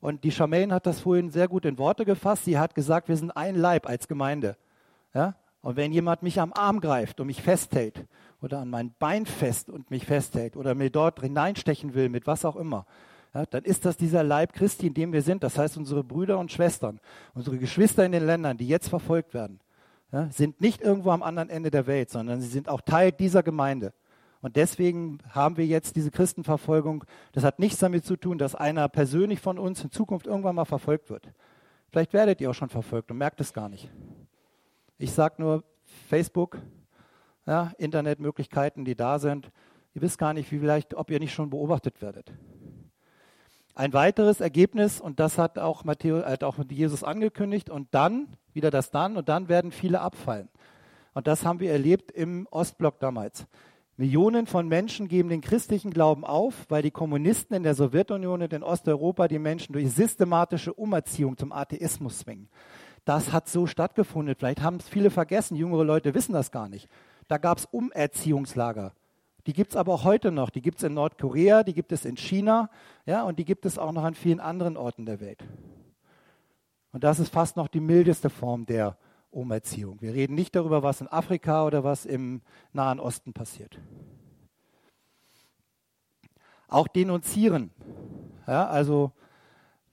und 0.00 0.24
die 0.24 0.32
Charmaine 0.32 0.74
hat 0.74 0.86
das 0.86 1.00
vorhin 1.00 1.30
sehr 1.30 1.48
gut 1.48 1.64
in 1.64 1.78
Worte 1.78 2.04
gefasst. 2.04 2.44
Sie 2.44 2.58
hat 2.58 2.74
gesagt, 2.74 3.08
wir 3.08 3.16
sind 3.16 3.30
ein 3.32 3.54
Leib 3.54 3.86
als 3.86 4.08
Gemeinde. 4.08 4.56
Ja? 5.14 5.34
Und 5.60 5.76
wenn 5.76 5.92
jemand 5.92 6.22
mich 6.22 6.40
am 6.40 6.52
Arm 6.54 6.80
greift 6.80 7.20
und 7.20 7.26
mich 7.26 7.42
festhält 7.42 8.06
oder 8.40 8.60
an 8.60 8.70
mein 8.70 8.94
Bein 8.98 9.26
fest 9.26 9.68
und 9.68 9.90
mich 9.90 10.06
festhält 10.06 10.56
oder 10.56 10.74
mir 10.74 10.90
dort 10.90 11.20
hineinstechen 11.20 11.92
will 11.92 12.08
mit 12.08 12.26
was 12.26 12.46
auch 12.46 12.56
immer, 12.56 12.86
ja, 13.34 13.46
dann 13.46 13.62
ist 13.64 13.84
das 13.84 13.96
dieser 13.96 14.24
Leib 14.24 14.54
Christi, 14.54 14.88
in 14.88 14.94
dem 14.94 15.12
wir 15.12 15.22
sind. 15.22 15.44
Das 15.44 15.56
heißt, 15.56 15.76
unsere 15.76 16.02
Brüder 16.02 16.38
und 16.38 16.50
Schwestern, 16.50 16.98
unsere 17.34 17.58
Geschwister 17.58 18.04
in 18.04 18.12
den 18.12 18.26
Ländern, 18.26 18.56
die 18.56 18.66
jetzt 18.66 18.88
verfolgt 18.88 19.34
werden, 19.34 19.60
ja, 20.12 20.28
sind 20.30 20.60
nicht 20.60 20.80
irgendwo 20.80 21.10
am 21.10 21.22
anderen 21.22 21.50
Ende 21.50 21.70
der 21.70 21.86
Welt, 21.86 22.10
sondern 22.10 22.40
sie 22.40 22.48
sind 22.48 22.68
auch 22.68 22.80
Teil 22.80 23.12
dieser 23.12 23.42
Gemeinde. 23.42 23.92
Und 24.42 24.56
deswegen 24.56 25.18
haben 25.28 25.56
wir 25.56 25.66
jetzt 25.66 25.96
diese 25.96 26.10
Christenverfolgung. 26.10 27.04
Das 27.32 27.44
hat 27.44 27.58
nichts 27.58 27.78
damit 27.78 28.04
zu 28.04 28.16
tun, 28.16 28.38
dass 28.38 28.54
einer 28.54 28.88
persönlich 28.88 29.40
von 29.40 29.58
uns 29.58 29.84
in 29.84 29.90
Zukunft 29.90 30.26
irgendwann 30.26 30.54
mal 30.54 30.64
verfolgt 30.64 31.10
wird. 31.10 31.28
Vielleicht 31.90 32.12
werdet 32.12 32.40
ihr 32.40 32.50
auch 32.50 32.54
schon 32.54 32.70
verfolgt 32.70 33.10
und 33.10 33.18
merkt 33.18 33.40
es 33.40 33.52
gar 33.52 33.68
nicht. 33.68 33.90
Ich 34.96 35.12
sage 35.12 35.36
nur 35.38 35.64
Facebook, 36.08 36.58
ja, 37.46 37.72
Internetmöglichkeiten, 37.78 38.84
die 38.84 38.94
da 38.94 39.18
sind. 39.18 39.50
Ihr 39.94 40.02
wisst 40.02 40.18
gar 40.18 40.32
nicht, 40.32 40.50
wie 40.52 40.58
vielleicht, 40.58 40.94
ob 40.94 41.10
ihr 41.10 41.18
nicht 41.18 41.34
schon 41.34 41.50
beobachtet 41.50 42.00
werdet. 42.00 42.32
Ein 43.74 43.92
weiteres 43.92 44.40
Ergebnis, 44.40 45.00
und 45.00 45.20
das 45.20 45.38
hat 45.38 45.58
auch, 45.58 45.84
Matthäus, 45.84 46.24
hat 46.24 46.44
auch 46.44 46.56
Jesus 46.70 47.02
angekündigt, 47.02 47.70
und 47.70 47.88
dann, 47.92 48.28
wieder 48.52 48.70
das 48.70 48.90
dann, 48.90 49.16
und 49.16 49.28
dann 49.28 49.48
werden 49.48 49.72
viele 49.72 50.00
abfallen. 50.00 50.48
Und 51.12 51.26
das 51.26 51.44
haben 51.44 51.60
wir 51.60 51.72
erlebt 51.72 52.12
im 52.12 52.46
Ostblock 52.50 53.00
damals 53.00 53.46
Millionen 54.00 54.46
von 54.46 54.66
Menschen 54.66 55.08
geben 55.08 55.28
den 55.28 55.42
christlichen 55.42 55.90
Glauben 55.90 56.24
auf, 56.24 56.64
weil 56.70 56.80
die 56.80 56.90
Kommunisten 56.90 57.54
in 57.54 57.62
der 57.62 57.74
Sowjetunion 57.74 58.40
und 58.40 58.50
in 58.50 58.62
Osteuropa 58.62 59.28
die 59.28 59.38
Menschen 59.38 59.74
durch 59.74 59.92
systematische 59.92 60.72
Umerziehung 60.72 61.36
zum 61.36 61.52
Atheismus 61.52 62.20
zwingen. 62.20 62.48
Das 63.04 63.30
hat 63.30 63.46
so 63.46 63.66
stattgefunden. 63.66 64.34
Vielleicht 64.38 64.62
haben 64.62 64.76
es 64.76 64.88
viele 64.88 65.10
vergessen. 65.10 65.54
Jüngere 65.54 65.84
Leute 65.84 66.14
wissen 66.14 66.32
das 66.32 66.50
gar 66.50 66.70
nicht. 66.70 66.88
Da 67.28 67.36
gab 67.36 67.58
es 67.58 67.66
Umerziehungslager. 67.66 68.94
Die 69.46 69.52
gibt 69.52 69.72
es 69.72 69.76
aber 69.76 69.92
auch 69.92 70.04
heute 70.04 70.32
noch. 70.32 70.48
Die 70.48 70.62
gibt 70.62 70.78
es 70.78 70.84
in 70.84 70.94
Nordkorea, 70.94 71.62
die 71.62 71.74
gibt 71.74 71.92
es 71.92 72.06
in 72.06 72.16
China 72.16 72.70
ja, 73.04 73.24
und 73.24 73.38
die 73.38 73.44
gibt 73.44 73.66
es 73.66 73.76
auch 73.76 73.92
noch 73.92 74.04
an 74.04 74.14
vielen 74.14 74.40
anderen 74.40 74.78
Orten 74.78 75.04
der 75.04 75.20
Welt. 75.20 75.44
Und 76.92 77.04
das 77.04 77.20
ist 77.20 77.34
fast 77.34 77.58
noch 77.58 77.68
die 77.68 77.80
mildeste 77.80 78.30
Form 78.30 78.64
der 78.64 78.96
Umerziehung. 79.30 80.00
Wir 80.00 80.14
reden 80.14 80.34
nicht 80.34 80.54
darüber, 80.54 80.82
was 80.82 81.00
in 81.00 81.08
Afrika 81.08 81.64
oder 81.64 81.84
was 81.84 82.06
im 82.06 82.42
Nahen 82.72 83.00
Osten 83.00 83.32
passiert. 83.32 83.78
Auch 86.68 86.88
denunzieren. 86.88 87.70
Ja, 88.46 88.68
also 88.68 89.12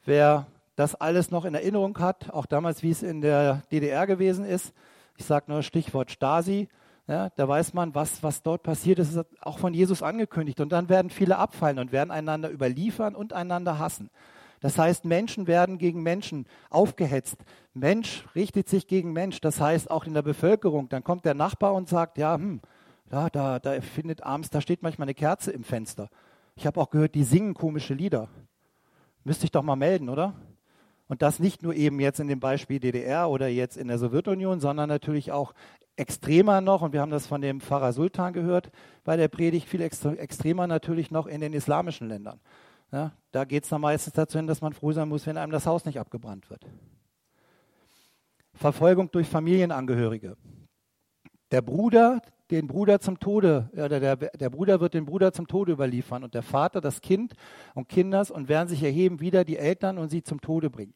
wer 0.05 0.47
das 0.75 0.95
alles 0.95 1.31
noch 1.31 1.45
in 1.45 1.55
Erinnerung 1.55 1.97
hat, 1.99 2.29
auch 2.31 2.45
damals, 2.45 2.83
wie 2.83 2.91
es 2.91 3.03
in 3.03 3.21
der 3.21 3.63
DDR 3.71 4.05
gewesen 4.05 4.45
ist, 4.45 4.73
ich 5.17 5.25
sage 5.25 5.51
nur 5.51 5.63
Stichwort 5.63 6.11
Stasi, 6.11 6.69
ja, 7.07 7.29
da 7.35 7.47
weiß 7.47 7.73
man, 7.73 7.95
was, 7.95 8.21
was 8.21 8.43
dort 8.43 8.63
passiert 8.63 8.99
ist, 8.99 9.15
ist 9.15 9.25
auch 9.41 9.59
von 9.59 9.73
Jesus 9.73 10.03
angekündigt. 10.03 10.59
Und 10.59 10.73
dann 10.73 10.89
werden 10.89 11.09
viele 11.09 11.37
abfallen 11.37 11.79
und 11.79 11.91
werden 11.93 12.11
einander 12.11 12.51
überliefern 12.51 13.15
und 13.15 13.31
einander 13.31 13.79
hassen. 13.79 14.09
Das 14.59 14.77
heißt, 14.77 15.05
Menschen 15.05 15.47
werden 15.47 15.77
gegen 15.77 16.01
Menschen 16.01 16.45
aufgehetzt. 16.69 17.37
Mensch 17.73 18.25
richtet 18.35 18.69
sich 18.69 18.87
gegen 18.87 19.13
Mensch. 19.13 19.39
Das 19.41 19.61
heißt, 19.61 19.91
auch 19.91 20.05
in 20.05 20.13
der 20.13 20.23
Bevölkerung. 20.23 20.89
Dann 20.89 21.03
kommt 21.03 21.25
der 21.25 21.35
Nachbar 21.35 21.73
und 21.73 21.87
sagt, 21.87 22.17
ja, 22.17 22.35
hm, 22.35 22.61
ja 23.11 23.29
da, 23.29 23.59
da 23.59 23.79
findet 23.81 24.23
abends, 24.23 24.49
da 24.49 24.61
steht 24.61 24.81
manchmal 24.81 25.05
eine 25.05 25.13
Kerze 25.13 25.51
im 25.51 25.63
Fenster. 25.63 26.09
Ich 26.55 26.65
habe 26.65 26.81
auch 26.81 26.89
gehört, 26.89 27.13
die 27.13 27.23
singen 27.23 27.53
komische 27.53 27.93
Lieder. 27.93 28.29
Müsste 29.23 29.45
ich 29.45 29.51
doch 29.51 29.63
mal 29.63 29.75
melden, 29.75 30.09
oder? 30.09 30.33
Und 31.07 31.21
das 31.21 31.39
nicht 31.39 31.63
nur 31.63 31.73
eben 31.73 31.99
jetzt 31.99 32.19
in 32.19 32.27
dem 32.27 32.39
Beispiel 32.39 32.79
DDR 32.79 33.29
oder 33.29 33.47
jetzt 33.47 33.77
in 33.77 33.87
der 33.87 33.97
Sowjetunion, 33.97 34.59
sondern 34.59 34.89
natürlich 34.89 35.31
auch 35.31 35.53
extremer 35.95 36.61
noch, 36.61 36.81
und 36.81 36.93
wir 36.93 37.01
haben 37.01 37.11
das 37.11 37.27
von 37.27 37.41
dem 37.41 37.61
Pfarrer 37.61 37.93
Sultan 37.93 38.33
gehört 38.33 38.71
bei 39.03 39.15
der 39.17 39.27
Predigt, 39.27 39.67
viel 39.67 39.81
extremer 39.81 40.67
natürlich 40.67 41.11
noch 41.11 41.27
in 41.27 41.41
den 41.41 41.53
islamischen 41.53 42.07
Ländern. 42.07 42.39
Ja, 42.91 43.11
da 43.31 43.43
geht 43.43 43.63
es 43.63 43.69
dann 43.69 43.81
meistens 43.81 44.13
dazu 44.13 44.37
hin, 44.37 44.47
dass 44.47 44.61
man 44.61 44.73
froh 44.73 44.91
sein 44.91 45.09
muss, 45.09 45.25
wenn 45.27 45.37
einem 45.37 45.51
das 45.51 45.65
Haus 45.65 45.85
nicht 45.85 45.99
abgebrannt 45.99 46.49
wird. 46.49 46.65
Verfolgung 48.53 49.11
durch 49.11 49.27
Familienangehörige. 49.27 50.37
Der 51.51 51.61
Bruder, 51.61 52.21
den 52.49 52.67
Bruder 52.67 52.99
zum 52.99 53.19
Tode, 53.19 53.69
oder 53.73 53.99
der, 53.99 54.15
der 54.15 54.49
Bruder 54.49 54.79
wird 54.79 54.93
den 54.93 55.05
Bruder 55.05 55.31
zum 55.31 55.47
Tode 55.47 55.73
überliefern 55.73 56.23
und 56.23 56.33
der 56.33 56.43
Vater 56.43 56.81
das 56.81 57.01
Kind 57.01 57.33
und 57.75 57.89
Kinders 57.89 58.31
und 58.31 58.49
werden 58.49 58.67
sich 58.67 58.83
erheben 58.83 59.19
wieder 59.19 59.43
die 59.43 59.57
Eltern 59.57 59.97
und 59.97 60.09
sie 60.09 60.23
zum 60.23 60.41
Tode 60.41 60.69
bringen. 60.69 60.93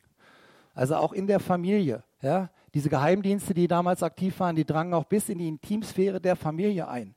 Also 0.74 0.96
auch 0.96 1.14
in 1.14 1.28
der 1.28 1.40
Familie. 1.40 2.04
Ja, 2.22 2.50
diese 2.74 2.90
Geheimdienste, 2.90 3.54
die 3.54 3.68
damals 3.68 4.04
aktiv 4.04 4.40
waren, 4.40 4.56
die 4.56 4.66
drangen 4.66 4.94
auch 4.94 5.06
bis 5.06 5.30
in 5.30 5.40
die 5.40 5.48
Intimsphäre 5.48 6.22
der 6.22 6.36
Familie 6.36 6.88
ein. 6.88 7.16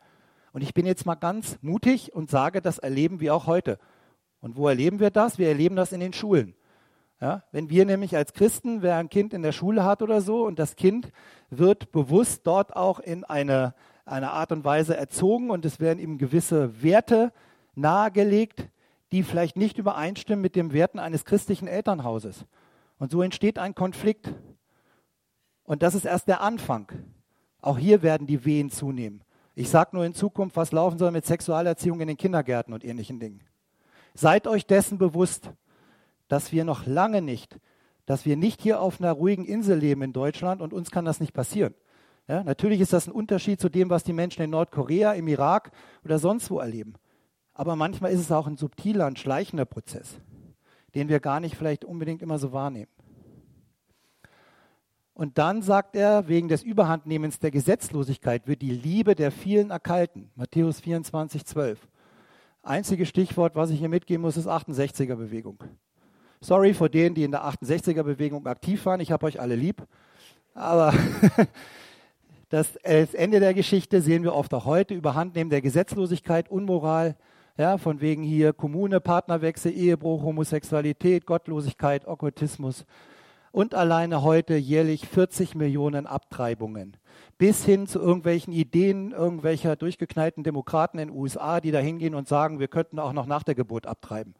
Und 0.53 0.63
ich 0.63 0.75
bin 0.75 0.87
jetzt 0.87 1.07
mal 1.07 1.15
ganz 1.15 1.59
mutig 1.63 2.13
und 2.13 2.31
sage, 2.31 2.61
das 2.61 2.79
erleben 2.79 3.21
wir 3.21 3.35
auch 3.35 3.47
heute. 3.47 3.79
Und 4.45 4.59
wo 4.59 4.69
erleben 4.69 5.01
wir 5.01 5.11
das? 5.11 5.39
Wir 5.39 5.49
erleben 5.49 5.75
das 5.75 5.93
in 5.93 6.01
den 6.01 6.13
Schulen. 6.13 6.55
Ja, 7.19 7.45
wenn 7.51 7.71
wir 7.71 7.87
nämlich 7.87 8.15
als 8.15 8.35
Christen, 8.35 8.83
wer 8.83 8.97
ein 8.97 9.09
Kind 9.09 9.33
in 9.33 9.41
der 9.41 9.53
Schule 9.53 9.85
hat 9.85 10.03
oder 10.03 10.21
so, 10.21 10.45
und 10.45 10.59
das 10.59 10.77
Kind 10.77 11.11
wird 11.49 11.93
bewusst 11.93 12.47
dort 12.47 12.77
auch 12.77 13.01
in 13.01 13.25
eine, 13.25 13.73
eine 14.05 14.33
Art 14.33 14.53
und 14.53 14.63
Weise 14.63 14.99
erzogen 14.99 15.49
und 15.51 15.65
es 15.65 15.81
werden 15.81 15.99
ihm 15.99 16.19
gewisse 16.19 16.83
Werte 16.83 17.33
nahegelegt, 17.75 18.69
die 19.13 19.23
vielleicht 19.23 19.57
nicht 19.57 19.79
übereinstimmen 19.79 20.43
mit 20.43 20.57
den 20.57 20.75
Werten 20.75 20.99
eines 20.99 21.25
christlichen 21.25 21.67
Elternhauses. 21.67 22.45
Und 22.99 23.13
so 23.13 23.23
entsteht 23.23 23.59
ein 23.59 23.75
Konflikt. 23.75 24.31
Und 25.63 25.83
das 25.83 25.95
ist 25.95 26.05
erst 26.05 26.29
der 26.29 26.43
Anfang. 26.43 26.93
Auch 27.63 27.79
hier 27.79 28.03
werden 28.03 28.27
die 28.27 28.45
Wehen 28.45 28.69
zunehmen. 28.69 29.25
Ich 29.55 29.71
sage 29.71 29.97
nur 29.97 30.05
in 30.05 30.13
Zukunft, 30.13 30.55
was 30.57 30.71
laufen 30.71 30.99
soll 30.99 31.13
mit 31.13 31.25
Sexualerziehung 31.25 32.03
in 32.03 32.09
den 32.09 32.19
Kindergärten 32.19 32.75
und 32.75 32.85
ähnlichen 32.85 33.19
Dingen. 33.19 33.41
Seid 34.15 34.47
euch 34.47 34.67
dessen 34.67 34.99
bewusst, 34.99 35.51
dass 36.29 36.53
wir 36.53 36.65
noch 36.65 36.87
lange 36.87 37.21
nicht, 37.21 37.59
dass 38.07 38.25
wir 38.25 38.37
nicht 38.37 38.61
hier 38.61 38.81
auf 38.81 39.01
einer 39.01 39.13
ruhigen 39.13 39.45
Insel 39.45 39.79
leben 39.79 40.03
in 40.03 40.13
Deutschland 40.13 40.63
und 40.63 40.73
uns 40.73 40.91
kann 40.91 41.05
das 41.05 41.21
nicht 41.21 41.33
passieren. 41.33 41.75
Ja, 42.29 42.43
natürlich 42.43 42.81
ist 42.81 42.93
das 42.93 43.07
ein 43.07 43.13
Unterschied 43.13 43.61
zu 43.61 43.69
dem, 43.69 43.91
was 43.91 44.05
die 44.05 44.13
Menschen 44.15 44.43
in 44.43 44.51
Nordkorea, 44.51 45.13
im 45.13 45.29
Irak 45.29 45.73
oder 46.05 46.19
sonst 46.19 46.51
wo 46.51 46.59
erleben. 46.59 46.95
Aber 47.53 47.77
manchmal 47.77 48.13
ist 48.13 48.21
es 48.21 48.33
auch 48.33 48.47
ein 48.47 48.57
subtiler, 48.57 49.07
ein 49.07 49.17
schleichender 49.17 49.65
Prozess, 49.65 50.21
den 50.95 51.09
wir 51.09 51.21
gar 51.21 51.41
nicht 51.41 51.57
vielleicht 51.57 51.85
unbedingt 51.85 52.23
immer 52.23 52.39
so 52.39 52.53
wahrnehmen. 52.53 52.91
Und 55.13 55.39
dann 55.39 55.63
sagt 55.63 55.95
er, 55.95 56.27
wegen 56.27 56.49
des 56.49 56.65
Überhandnehmens 56.65 57.39
der 57.39 57.53
Gesetzlosigkeit 57.53 58.49
wird 58.49 58.63
die 58.63 58.73
Liebe 58.73 59.15
der 59.15 59.31
vielen 59.31 59.71
erkalten. 59.71 60.31
Matthäus 60.35 60.81
24, 60.81 61.45
12. 61.45 61.87
Einziges 62.65 63.11
Stichwort, 63.11 63.57
was 63.57 63.69
ich 63.69 63.79
hier 63.79 63.91
mitgeben 63.91 64.23
muss, 64.23 64.39
ist 64.39 64.49
68er-Bewegung. 64.49 65.59
Sorry 66.41 66.73
vor 66.73 66.89
denen, 66.89 67.15
die 67.15 67.23
in 67.23 67.31
der 67.31 67.45
68er-Bewegung 67.45 68.47
aktiv 68.47 68.85
waren. 68.87 69.01
Ich 69.01 69.13
habe 69.13 69.27
euch 69.27 69.39
alle 69.39 69.55
lieb. 69.55 69.83
Aber 70.55 70.95
das, 72.49 72.75
Ende 72.77 73.41
der 73.41 73.53
Geschichte 73.53 74.01
sehen 74.01 74.23
wir 74.23 74.35
oft 74.35 74.55
auch 74.55 74.65
heute. 74.65 74.95
Überhandnehmen 74.95 75.51
der 75.51 75.61
Gesetzlosigkeit, 75.61 76.51
Unmoral, 76.51 77.17
ja, 77.59 77.77
von 77.77 78.01
wegen 78.01 78.23
hier 78.23 78.55
Kommune, 78.55 78.99
Partnerwechsel, 78.99 79.71
Ehebruch, 79.73 80.23
Homosexualität, 80.23 81.27
Gottlosigkeit, 81.27 82.07
Okkultismus 82.07 82.87
und 83.55 83.73
alleine 83.73 84.25
heute 84.25 84.57
jährlich 84.57 85.07
40 85.07 85.55
Millionen 85.55 86.09
Abtreibungen 86.09 86.97
bis 87.39 87.65
hin 87.65 87.87
zu 87.87 88.01
irgendwelchen 88.01 88.53
Ideen 88.53 89.13
irgendwelcher 89.13 89.77
durchgeknallten 89.77 90.43
Demokraten 90.43 90.99
in 90.99 91.07
den 91.07 91.17
USA, 91.17 91.61
die 91.61 91.71
da 91.71 91.79
hingehen 91.79 92.17
und 92.17 92.27
sagen, 92.27 92.59
wir 92.59 92.67
könnten 92.67 92.99
auch 92.99 93.13
noch 93.13 93.27
nach 93.27 93.45
der 93.45 93.55
Geburt 93.55 93.87
abtreiben, 93.87 94.35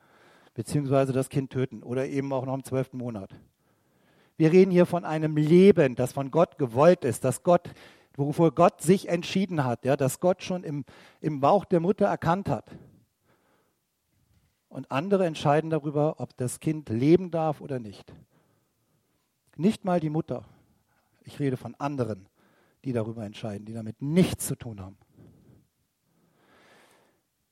beziehungsweise 0.55 1.13
das 1.13 1.29
Kind 1.29 1.53
töten 1.53 1.85
oder 1.85 2.09
eben 2.09 2.33
auch 2.33 2.45
noch 2.45 2.55
im 2.55 2.65
zwölften 2.65 2.99
Monat. 2.99 3.31
Wir 4.37 4.51
reden 4.51 4.73
hier 4.73 4.85
von 4.85 5.05
einem 5.05 5.37
Leben, 5.37 5.95
das 5.95 6.13
von 6.13 6.33
Gott 6.33 6.59
gewollt 6.59 7.05
ist, 7.05 7.23
dass 7.23 7.45
Gott, 7.45 7.71
wovor 8.17 8.51
Gott 8.51 8.83
sich 8.83 9.09
entschieden 9.09 9.63
hat, 9.63 9.85
ja, 9.85 9.97
dass 9.97 10.19
Gott 10.19 10.43
schon 10.43 10.65
im, 10.65 10.85
im 11.21 11.39
Bauch 11.39 11.67
der 11.67 11.79
Mutter 11.79 12.07
erkannt 12.07 12.49
hat. 12.49 12.69
Und 14.69 14.91
andere 14.91 15.25
entscheiden 15.25 15.71
darüber, 15.71 16.17
ob 16.19 16.37
das 16.37 16.59
Kind 16.59 16.89
leben 16.89 17.31
darf 17.31 17.61
oder 17.61 17.79
nicht. 17.79 18.13
Nicht 19.57 19.85
mal 19.85 20.01
die 20.01 20.11
Mutter. 20.11 20.45
Ich 21.25 21.39
rede 21.41 21.57
von 21.57 21.75
anderen 21.77 22.29
die 22.85 22.93
darüber 22.93 23.25
entscheiden, 23.25 23.65
die 23.65 23.73
damit 23.73 24.01
nichts 24.03 24.47
zu 24.47 24.57
tun 24.57 24.81
haben. 24.81 24.97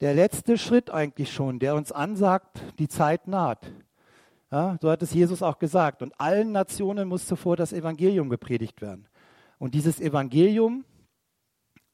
Der 0.01 0.15
letzte 0.15 0.59
Schritt 0.59 0.91
eigentlich 0.91 1.33
schon, 1.33 1.59
der 1.59 1.75
uns 1.75 1.93
ansagt, 1.93 2.61
die 2.79 2.89
Zeit 2.89 3.29
naht. 3.29 3.71
Ja, 4.51 4.77
so 4.83 4.91
hat 4.91 5.03
es 5.03 5.15
Jesus 5.15 5.43
auch 5.43 5.59
gesagt. 5.59 6.03
Und 6.03 6.13
allen 6.21 6.53
Nationen 6.53 7.09
muss 7.09 7.27
zuvor 7.27 7.57
das 7.57 7.73
Evangelium 7.73 8.29
gepredigt 8.29 8.83
werden. 8.83 9.07
Und 9.59 9.75
dieses 9.75 10.01
Evangelium 10.01 10.85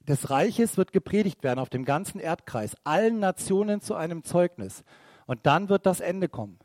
des 0.00 0.30
Reiches 0.30 0.76
wird 0.78 0.92
gepredigt 0.92 1.44
werden 1.44 1.58
auf 1.58 1.68
dem 1.68 1.84
ganzen 1.84 2.18
Erdkreis, 2.18 2.74
allen 2.82 3.20
Nationen 3.20 3.82
zu 3.82 3.94
einem 3.94 4.24
Zeugnis. 4.24 4.82
Und 5.26 5.44
dann 5.44 5.68
wird 5.68 5.84
das 5.84 6.00
Ende 6.00 6.28
kommen. 6.28 6.58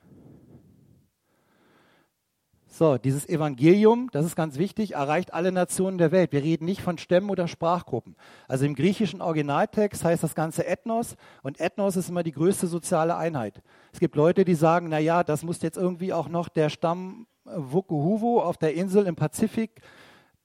So, 2.75 2.97
dieses 2.97 3.29
Evangelium, 3.29 4.09
das 4.13 4.25
ist 4.25 4.35
ganz 4.35 4.57
wichtig, 4.57 4.95
erreicht 4.95 5.31
alle 5.31 5.51
Nationen 5.51 5.99
der 5.99 6.11
Welt. 6.11 6.31
Wir 6.31 6.41
reden 6.41 6.65
nicht 6.65 6.81
von 6.81 6.97
Stämmen 6.97 7.29
oder 7.29 7.47
Sprachgruppen. 7.47 8.15
Also 8.47 8.65
im 8.65 8.73
griechischen 8.73 9.21
Originaltext 9.21 10.03
heißt 10.03 10.23
das 10.23 10.33
Ganze 10.33 10.65
Ethnos 10.65 11.15
und 11.43 11.59
Ethnos 11.59 11.97
ist 11.97 12.09
immer 12.09 12.23
die 12.23 12.31
größte 12.31 12.65
soziale 12.65 13.15
Einheit. 13.15 13.61
Es 13.91 13.99
gibt 13.99 14.15
Leute, 14.15 14.43
die 14.43 14.55
sagen, 14.55 14.87
na 14.89 14.97
ja, 14.97 15.23
das 15.23 15.43
muss 15.43 15.61
jetzt 15.61 15.77
irgendwie 15.77 16.13
auch 16.13 16.27
noch 16.27 16.49
der 16.49 16.69
Stamm 16.69 17.27
Wukuhuvu 17.45 18.39
auf 18.39 18.57
der 18.57 18.73
Insel 18.73 19.05
im 19.05 19.15
Pazifik 19.15 19.79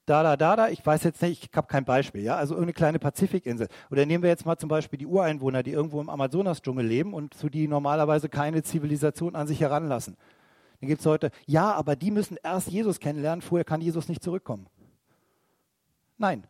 da, 0.05 0.23
da, 0.23 0.37
da, 0.37 0.57
da, 0.57 0.69
ich 0.69 0.85
weiß 0.85 1.05
jetzt 1.05 1.21
nicht, 1.21 1.49
ich 1.51 1.57
habe 1.57 1.67
kein 1.67 1.85
Beispiel, 1.85 2.23
ja, 2.23 2.37
also 2.37 2.55
irgendeine 2.55 2.73
kleine 2.73 2.99
Pazifikinsel. 2.99 3.69
Oder 3.91 4.07
nehmen 4.07 4.23
wir 4.23 4.31
jetzt 4.31 4.47
mal 4.47 4.57
zum 4.57 4.71
Beispiel 4.71 4.99
die 4.99 5.07
Ureinwohner, 5.07 5.63
die 5.63 5.73
irgendwo 5.73 6.01
im 6.01 6.09
Amazonas-Dschungel 6.09 6.87
leben 6.87 7.13
und 7.13 7.35
zu 7.35 7.51
die 7.51 7.69
normalerweise 7.69 8.31
keine 8.31 8.63
Zivilisation 8.63 9.35
an 9.35 9.47
sich 9.47 9.61
heranlassen. 9.61 10.17
Dann 10.81 10.89
gibt 10.89 11.01
es 11.01 11.07
heute, 11.07 11.31
ja, 11.47 11.73
aber 11.73 11.97
die 11.97 12.11
müssen 12.11 12.37
erst 12.43 12.69
Jesus 12.69 13.01
kennenlernen, 13.01 13.43
vorher 13.43 13.65
kann 13.65 13.81
Jesus 13.81 14.09
nicht 14.09 14.23
zurückkommen. 14.23 14.67
Nein. 16.17 16.47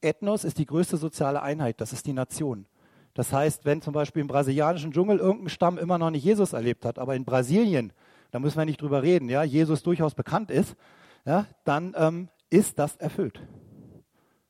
Ethnos 0.00 0.44
ist 0.44 0.58
die 0.58 0.66
größte 0.66 0.96
soziale 0.96 1.42
Einheit, 1.42 1.80
das 1.80 1.92
ist 1.92 2.06
die 2.06 2.12
Nation. 2.12 2.66
Das 3.14 3.32
heißt, 3.32 3.64
wenn 3.64 3.82
zum 3.82 3.92
Beispiel 3.92 4.22
im 4.22 4.26
brasilianischen 4.26 4.92
Dschungel 4.92 5.18
irgendein 5.18 5.48
Stamm 5.48 5.78
immer 5.78 5.98
noch 5.98 6.10
nicht 6.10 6.24
Jesus 6.24 6.52
erlebt 6.52 6.84
hat, 6.84 6.98
aber 6.98 7.14
in 7.14 7.24
Brasilien, 7.24 7.92
da 8.30 8.38
müssen 8.38 8.58
wir 8.58 8.64
nicht 8.64 8.80
drüber 8.80 9.02
reden, 9.02 9.28
ja, 9.28 9.42
Jesus 9.42 9.82
durchaus 9.82 10.14
bekannt 10.14 10.50
ist, 10.50 10.76
ja, 11.24 11.46
dann 11.64 11.94
ähm, 11.96 12.28
ist 12.50 12.78
das 12.78 12.96
erfüllt. 12.96 13.40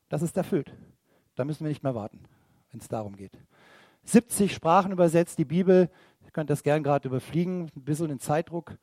Das 0.09 0.21
ist 0.21 0.37
erfüllt. 0.37 0.73
Da 1.35 1.45
müssen 1.45 1.63
wir 1.63 1.69
nicht 1.69 1.83
mehr 1.83 1.95
warten. 1.95 2.19
wenn 2.71 2.79
es 2.79 2.87
darum 2.87 3.15
geht. 3.15 3.37
70 4.05 4.53
Sprachen 4.53 4.91
übersetzt, 4.91 5.37
die 5.37 5.45
Bibel, 5.45 5.89
könnt 6.33 6.49
das 6.49 6.63
gern 6.63 6.83
gerade 6.83 7.07
überfliegen, 7.07 7.71
ein 7.75 7.83
bisschen 7.83 8.09
in 8.09 8.19
Zeitdruck, 8.19 8.77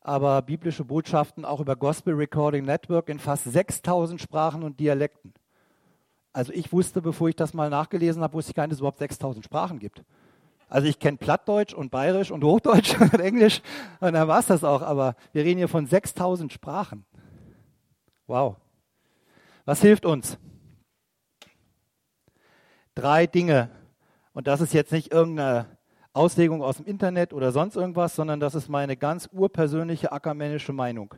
aber 0.00 0.42
biblische 0.42 0.84
Botschaften 0.84 1.44
auch 1.44 1.60
über 1.60 1.76
Gospel 1.76 2.14
Recording 2.14 2.64
Network 2.64 3.08
in 3.08 3.18
fast 3.18 3.44
6000 3.44 4.20
Sprachen 4.20 4.62
und 4.64 4.80
Dialekten. 4.80 5.32
Also 6.32 6.52
ich 6.52 6.72
wusste, 6.72 7.00
bevor 7.00 7.28
ich 7.28 7.36
das 7.36 7.54
mal 7.54 7.70
nachgelesen 7.70 8.22
habe, 8.22 8.34
wusste 8.34 8.50
ich 8.50 8.56
gar 8.56 8.64
nicht, 8.64 8.72
dass 8.72 8.76
es 8.76 8.80
überhaupt 8.80 8.98
6000 8.98 9.44
Sprachen 9.44 9.78
gibt. 9.78 10.02
Also 10.68 10.88
ich 10.88 10.98
kenne 10.98 11.18
Plattdeutsch 11.18 11.74
und 11.74 11.90
Bayerisch 11.90 12.30
und 12.30 12.42
Hochdeutsch 12.42 12.98
und 13.00 13.20
Englisch 13.20 13.60
und 14.00 14.14
dann 14.14 14.26
war 14.26 14.40
es 14.40 14.46
das 14.46 14.64
auch. 14.64 14.82
Aber 14.82 15.14
wir 15.32 15.44
reden 15.44 15.58
hier 15.58 15.68
von 15.68 15.86
6000 15.86 16.52
Sprachen. 16.52 17.04
Wow. 18.26 18.56
Was 19.64 19.82
hilft 19.82 20.06
uns? 20.06 20.38
Drei 22.94 23.26
Dinge. 23.26 23.70
Und 24.32 24.46
das 24.46 24.60
ist 24.60 24.72
jetzt 24.72 24.92
nicht 24.92 25.12
irgendeine 25.12 25.66
Auslegung 26.14 26.62
aus 26.62 26.76
dem 26.76 26.86
Internet 26.86 27.32
oder 27.32 27.52
sonst 27.52 27.76
irgendwas, 27.76 28.14
sondern 28.14 28.40
das 28.40 28.54
ist 28.54 28.68
meine 28.68 28.96
ganz 28.96 29.28
urpersönliche 29.32 30.12
ackermännische 30.12 30.72
Meinung, 30.72 31.14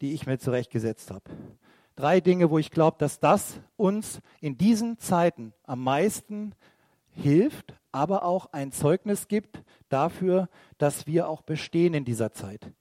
die 0.00 0.12
ich 0.12 0.26
mir 0.26 0.38
zurechtgesetzt 0.38 1.10
habe. 1.10 1.30
Drei 1.96 2.20
Dinge, 2.20 2.50
wo 2.50 2.58
ich 2.58 2.72
glaube, 2.72 2.96
dass 2.98 3.20
das 3.20 3.60
uns 3.76 4.20
in 4.40 4.58
diesen 4.58 4.98
Zeiten 4.98 5.52
am 5.62 5.82
meisten 5.84 6.54
hilft, 7.12 7.74
aber 7.92 8.24
auch 8.24 8.46
ein 8.52 8.72
Zeugnis 8.72 9.28
gibt 9.28 9.62
dafür, 9.88 10.48
dass 10.78 11.06
wir 11.06 11.28
auch 11.28 11.42
bestehen 11.42 11.94
in 11.94 12.04
dieser 12.04 12.32
Zeit 12.32 12.72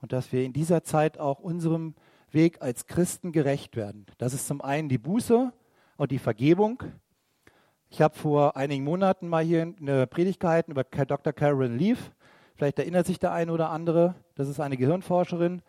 und 0.00 0.12
dass 0.12 0.32
wir 0.32 0.42
in 0.44 0.54
dieser 0.54 0.82
Zeit 0.82 1.18
auch 1.18 1.40
unserem 1.40 1.94
Weg 2.30 2.62
als 2.62 2.86
Christen 2.86 3.32
gerecht 3.32 3.76
werden. 3.76 4.06
Das 4.16 4.32
ist 4.32 4.46
zum 4.46 4.62
einen 4.62 4.88
die 4.88 4.98
Buße 4.98 5.52
und 5.98 6.10
die 6.10 6.18
Vergebung. 6.18 6.82
Ich 7.94 8.02
habe 8.02 8.16
vor 8.16 8.56
einigen 8.56 8.82
Monaten 8.82 9.28
mal 9.28 9.44
hier 9.44 9.72
eine 9.80 10.08
Predigt 10.08 10.40
gehalten 10.40 10.72
über 10.72 10.82
Dr. 10.82 11.32
Carolyn 11.32 11.78
Leaf. 11.78 12.10
Vielleicht 12.56 12.80
erinnert 12.80 13.06
sich 13.06 13.20
der 13.20 13.30
eine 13.30 13.52
oder 13.52 13.70
andere. 13.70 14.16
Das 14.34 14.48
ist 14.48 14.58
eine 14.58 14.76
Gehirnforscherin, 14.76 15.62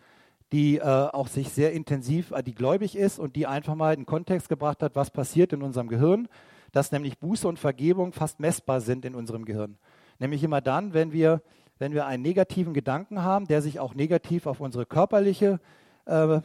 die 0.52 0.78
äh, 0.78 0.82
auch 0.82 1.28
sich 1.28 1.50
sehr 1.50 1.72
intensiv, 1.74 2.32
äh, 2.32 2.42
die 2.42 2.56
gläubig 2.56 2.96
ist 2.96 3.20
und 3.20 3.36
die 3.36 3.46
einfach 3.46 3.76
mal 3.76 3.94
in 3.94 4.08
Kontext 4.08 4.50
gebracht 4.50 4.82
hat, 4.82 4.96
was 4.96 5.12
passiert 5.12 5.54
in 5.54 5.62
unserem 5.62 5.88
Gehirn 5.88 6.28
dass 6.72 6.92
nämlich 6.92 7.20
Buße 7.20 7.48
und 7.48 7.58
Vergebung 7.58 8.12
fast 8.12 8.42
messbar 8.42 8.82
sind 8.82 9.06
in 9.06 9.16
unserem 9.16 9.46
Gehirn. 9.46 9.78
Nämlich 10.20 10.44
immer 10.44 10.60
dann, 10.60 10.94
wenn 10.94 11.14
wir, 11.14 11.42
wenn 11.78 11.94
wir 11.94 12.06
einen 12.06 12.22
negativen 12.22 12.74
Gedanken 12.74 13.24
haben, 13.24 13.48
der 13.48 13.62
sich 13.62 13.80
auch 13.80 13.94
negativ 13.94 14.46
auf 14.46 14.60
unsere 14.60 14.86
körperliche 14.86 15.62
äh, 16.04 16.42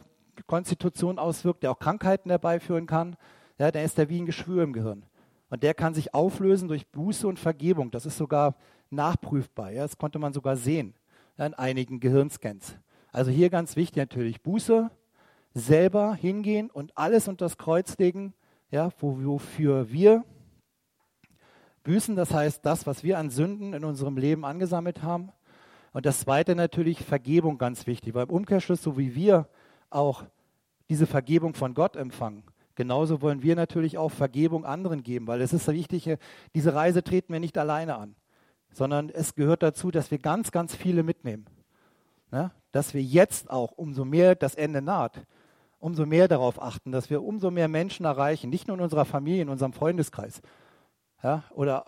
Konstitution 0.47 1.19
auswirkt, 1.19 1.63
der 1.63 1.71
auch 1.71 1.79
Krankheiten 1.79 2.29
herbeiführen 2.29 2.85
kann, 2.85 3.17
ja, 3.57 3.71
dann 3.71 3.83
ist 3.83 3.97
der 3.97 4.07
wie 4.07 4.21
ein 4.21 4.25
Geschwür 4.25 4.63
im 4.63 4.71
Gehirn. 4.71 5.03
Und 5.51 5.61
der 5.61 5.75
kann 5.75 5.93
sich 5.93 6.15
auflösen 6.15 6.67
durch 6.67 6.87
Buße 6.87 7.27
und 7.27 7.37
Vergebung. 7.37 7.91
Das 7.91 8.07
ist 8.07 8.17
sogar 8.17 8.55
nachprüfbar. 8.89 9.71
Ja, 9.71 9.83
das 9.83 9.99
konnte 9.99 10.17
man 10.17 10.33
sogar 10.33 10.55
sehen 10.55 10.95
ja, 11.37 11.45
in 11.45 11.53
einigen 11.53 11.99
Gehirnscans. 11.99 12.77
Also 13.11 13.29
hier 13.29 13.51
ganz 13.51 13.75
wichtig 13.75 13.97
natürlich, 13.97 14.41
Buße, 14.41 14.89
selber 15.53 16.15
hingehen 16.15 16.71
und 16.71 16.97
alles 16.97 17.27
unter 17.27 17.45
das 17.45 17.59
Kreuz 17.59 17.97
legen 17.99 18.33
ja, 18.71 18.89
wofür 18.99 19.91
wir 19.91 20.23
büßen, 21.83 22.15
das 22.15 22.33
heißt 22.33 22.65
das, 22.65 22.87
was 22.87 23.03
wir 23.03 23.17
an 23.17 23.29
Sünden 23.29 23.73
in 23.73 23.83
unserem 23.83 24.17
Leben 24.17 24.45
angesammelt 24.45 25.03
haben. 25.03 25.31
Und 25.93 26.05
das 26.05 26.21
Zweite 26.21 26.55
natürlich 26.55 27.03
Vergebung 27.03 27.57
ganz 27.57 27.85
wichtig, 27.85 28.13
weil 28.13 28.27
im 28.27 28.29
Umkehrschluss, 28.29 28.81
so 28.81 28.97
wie 28.97 29.13
wir 29.13 29.49
auch 29.89 30.23
diese 30.89 31.05
Vergebung 31.05 31.53
von 31.53 31.73
Gott 31.73 31.97
empfangen, 31.97 32.43
genauso 32.81 33.21
wollen 33.21 33.43
wir 33.43 33.55
natürlich 33.55 33.99
auch 33.99 34.09
Vergebung 34.09 34.65
anderen 34.65 35.03
geben, 35.03 35.27
weil 35.27 35.39
es 35.41 35.53
ist 35.53 35.67
wichtig, 35.67 36.17
diese 36.55 36.73
Reise 36.73 37.03
treten 37.03 37.31
wir 37.31 37.39
nicht 37.39 37.55
alleine 37.59 37.95
an, 37.95 38.15
sondern 38.71 39.09
es 39.09 39.35
gehört 39.35 39.61
dazu, 39.61 39.91
dass 39.91 40.09
wir 40.09 40.17
ganz, 40.17 40.51
ganz 40.51 40.75
viele 40.75 41.03
mitnehmen. 41.03 41.45
Ja, 42.31 42.49
dass 42.71 42.95
wir 42.95 43.03
jetzt 43.03 43.51
auch, 43.51 43.73
umso 43.73 44.03
mehr 44.03 44.33
das 44.33 44.55
Ende 44.55 44.81
naht, 44.81 45.27
umso 45.79 46.07
mehr 46.07 46.27
darauf 46.27 46.59
achten, 46.59 46.91
dass 46.91 47.11
wir 47.11 47.21
umso 47.21 47.51
mehr 47.51 47.67
Menschen 47.67 48.05
erreichen, 48.05 48.49
nicht 48.49 48.67
nur 48.67 48.77
in 48.77 48.83
unserer 48.83 49.05
Familie, 49.05 49.43
in 49.43 49.49
unserem 49.49 49.73
Freundeskreis 49.73 50.41
ja, 51.21 51.43
oder 51.51 51.85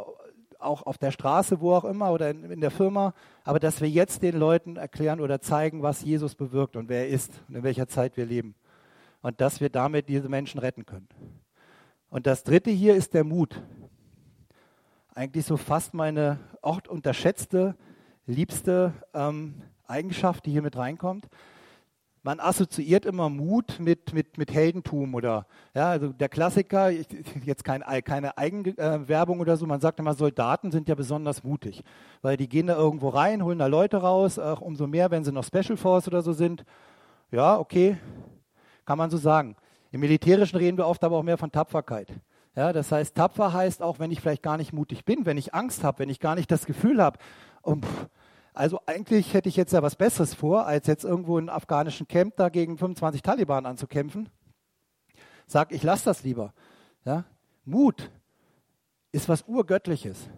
auch 0.60 0.84
auf 0.84 1.00
der 1.00 1.12
Straße, 1.12 1.60
wo 1.60 1.74
auch 1.74 1.86
immer 1.86 2.12
oder 2.12 2.30
in, 2.30 2.52
in, 2.52 2.62
der 2.62 2.72
Firma, 2.72 3.16
aber 3.44 3.60
dass 3.60 3.82
wir 3.82 3.90
jetzt 3.90 4.22
den 4.22 4.38
Leuten 4.38 4.76
erklären 4.76 5.22
oder 5.22 5.42
zeigen, 5.42 5.82
was 5.82 6.04
Jesus 6.04 6.36
bewirkt 6.36 6.76
und 6.76 6.88
wer 6.88 7.08
er 7.08 7.08
ist 7.08 7.32
und 7.48 7.56
in 7.56 7.64
welcher 7.64 7.88
Zeit 7.88 8.16
wir 8.16 8.28
leben. 8.28 8.54
Und 9.24 9.42
dass 9.42 9.60
wir 9.60 9.72
damit 9.72 10.08
diese 10.08 10.30
Menschen 10.30 10.60
retten 10.60 10.86
können. 10.86 11.08
Und 12.10 12.28
das 12.28 12.44
Dritte 12.44 12.70
hier 12.70 12.94
ist 12.94 13.16
der 13.16 13.24
Mut. 13.24 13.60
Eigentlich 15.16 15.48
so 15.48 15.58
fast 15.58 15.96
meine 15.96 16.40
oft 16.62 16.88
unterschätzte, 16.88 17.76
liebste 18.28 18.94
ähm, 19.16 19.64
Eigenschaft, 19.88 20.46
die 20.46 20.52
hier 20.52 20.62
mit 20.62 20.78
reinkommt 20.78 21.28
man 22.24 22.40
assoziiert 22.40 23.06
immer 23.06 23.30
Mut 23.30 23.80
mit, 23.80 24.14
mit, 24.14 24.38
mit 24.38 24.52
Heldentum 24.54 25.14
oder, 25.14 25.46
ja, 25.76 25.90
also 25.90 26.08
der 26.14 26.30
Klassiker, 26.30 26.90
jetzt 26.90 27.64
kein, 27.66 27.82
keine 28.04 28.38
Eigenwerbung 28.38 29.42
oder 29.42 29.58
so, 29.58 29.66
man 29.66 29.82
sagt 29.82 30.00
immer, 30.00 30.14
Soldaten 30.14 30.72
sind 30.72 30.88
ja 30.88 30.96
besonders 30.96 31.44
mutig, 31.44 31.84
weil 32.22 32.38
die 32.38 32.48
gehen 32.48 32.68
da 32.68 32.76
irgendwo 32.76 33.10
rein, 33.10 33.44
holen 33.44 33.60
da 33.60 33.68
Leute 33.68 33.98
raus, 33.98 34.40
auch 34.40 34.62
umso 34.62 34.88
mehr, 34.88 35.12
wenn 35.12 35.26
sie 35.26 35.34
noch 35.34 35.44
Special 35.44 35.78
Force 35.78 36.08
oder 36.08 36.22
so 36.22 36.32
sind. 36.32 36.64
Ja, 37.32 37.60
okay, 37.60 37.98
kann 38.86 38.98
man 38.98 39.10
so 39.10 39.18
sagen. 39.18 39.56
Im 39.92 40.00
Militärischen 40.00 40.58
reden 40.58 40.78
wir 40.78 40.88
oft 40.88 41.04
aber 41.04 41.18
auch 41.18 41.24
mehr 41.24 41.38
von 41.38 41.52
Tapferkeit. 41.52 42.08
Ja, 42.56 42.72
das 42.72 42.92
heißt, 42.92 43.16
tapfer 43.16 43.54
heißt 43.54 43.82
auch, 43.82 44.00
wenn 44.00 44.12
ich 44.12 44.22
vielleicht 44.22 44.44
gar 44.44 44.58
nicht 44.58 44.74
mutig 44.74 45.06
bin, 45.06 45.26
wenn 45.26 45.38
ich 45.38 45.54
Angst 45.54 45.84
habe, 45.84 46.00
wenn 46.00 46.10
ich 46.10 46.20
gar 46.20 46.36
nicht 46.36 46.52
das 46.52 46.66
Gefühl 46.66 47.02
habe, 47.02 47.18
um, 47.64 47.82
also 48.54 48.80
eigentlich 48.86 49.34
hätte 49.34 49.50
ich 49.50 49.56
jetzt 49.56 49.74
ja 49.74 49.82
was 49.82 49.96
Besseres 49.96 50.36
vor, 50.36 50.68
als 50.68 50.86
jetzt 50.86 51.04
irgendwo 51.04 51.40
in 51.40 51.50
afghanischen 51.50 52.08
Camp 52.08 52.36
da 52.36 52.50
gegen 52.50 52.78
25 52.78 53.24
Taliban 53.24 53.66
anzukämpfen. 53.66 54.30
Sag, 55.48 55.72
ich 55.72 55.82
lasse 55.82 56.06
das 56.06 56.24
lieber. 56.24 56.54
Ja? 57.06 57.26
Mut 57.66 58.12
ist 59.12 59.30
was 59.30 59.44
Urgöttliches. 59.48 60.30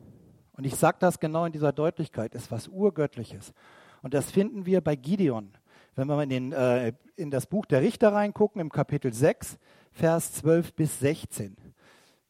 Und 0.53 0.65
ich 0.65 0.75
sage 0.75 0.97
das 0.99 1.19
genau 1.19 1.45
in 1.45 1.51
dieser 1.51 1.73
Deutlichkeit, 1.73 2.33
ist 2.33 2.51
was 2.51 2.69
Urgöttliches. 2.69 3.53
Und 4.01 4.13
das 4.13 4.31
finden 4.31 4.65
wir 4.65 4.79
bei 4.79 4.95
Gideon. 4.95 5.51
Wenn 5.95 6.09
wir 6.09 6.15
mal 6.17 6.23
in, 6.23 6.29
den, 6.29 6.51
äh, 6.51 6.91
in 7.15 7.31
das 7.31 7.45
Buch 7.45 7.65
der 7.65 7.81
Richter 7.81 8.11
reingucken, 8.11 8.59
im 8.59 8.69
Kapitel 8.69 9.13
6, 9.13 9.57
Vers 9.91 10.33
12 10.33 10.73
bis 10.73 10.99
16. 10.99 11.55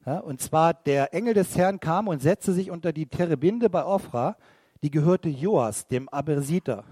Ja, 0.06 0.20
und 0.20 0.40
zwar, 0.40 0.76
der 0.76 1.16
Engel 1.16 1.34
des 1.34 1.58
Herrn 1.58 1.80
kam 1.80 2.08
und 2.08 2.22
setzte 2.22 2.54
sich 2.54 2.70
unter 2.70 2.94
die 2.94 3.08
Terebinde 3.08 3.72
bei 3.72 3.84
Ophra, 3.84 4.38
die 4.84 4.92
gehörte 4.92 5.30
Joas, 5.30 5.88
dem 5.88 6.08
Abersiter. 6.10 6.84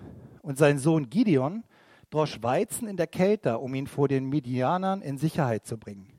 Und 0.41 0.57
sein 0.57 0.79
Sohn 0.79 1.11
Gideon 1.11 1.63
drosch 2.09 2.41
Weizen 2.41 2.87
in 2.87 2.97
der 2.97 3.05
Kälte, 3.05 3.59
um 3.59 3.75
ihn 3.75 3.85
vor 3.85 4.07
den 4.07 4.25
Midianern 4.25 5.03
in 5.03 5.19
Sicherheit 5.19 5.67
zu 5.67 5.77
bringen. 5.77 6.11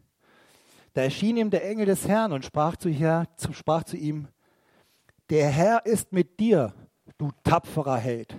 Da 0.93 1.03
erschien 1.03 1.37
ihm 1.37 1.51
der 1.51 1.69
Engel 1.69 1.87
des 1.87 2.07
Herrn 2.07 2.33
und 2.33 2.45
sprach 2.45 2.77
zu, 2.77 2.90
Herr, 2.90 3.27
sprach 3.51 3.83
zu 3.83 3.97
ihm, 3.97 4.29
der 5.31 5.51
Herr 5.51 5.85
ist 5.85 6.12
mit 6.12 6.38
dir, 6.38 6.73
du 7.19 7.31
tapferer 7.43 7.97
Held. 7.97 8.38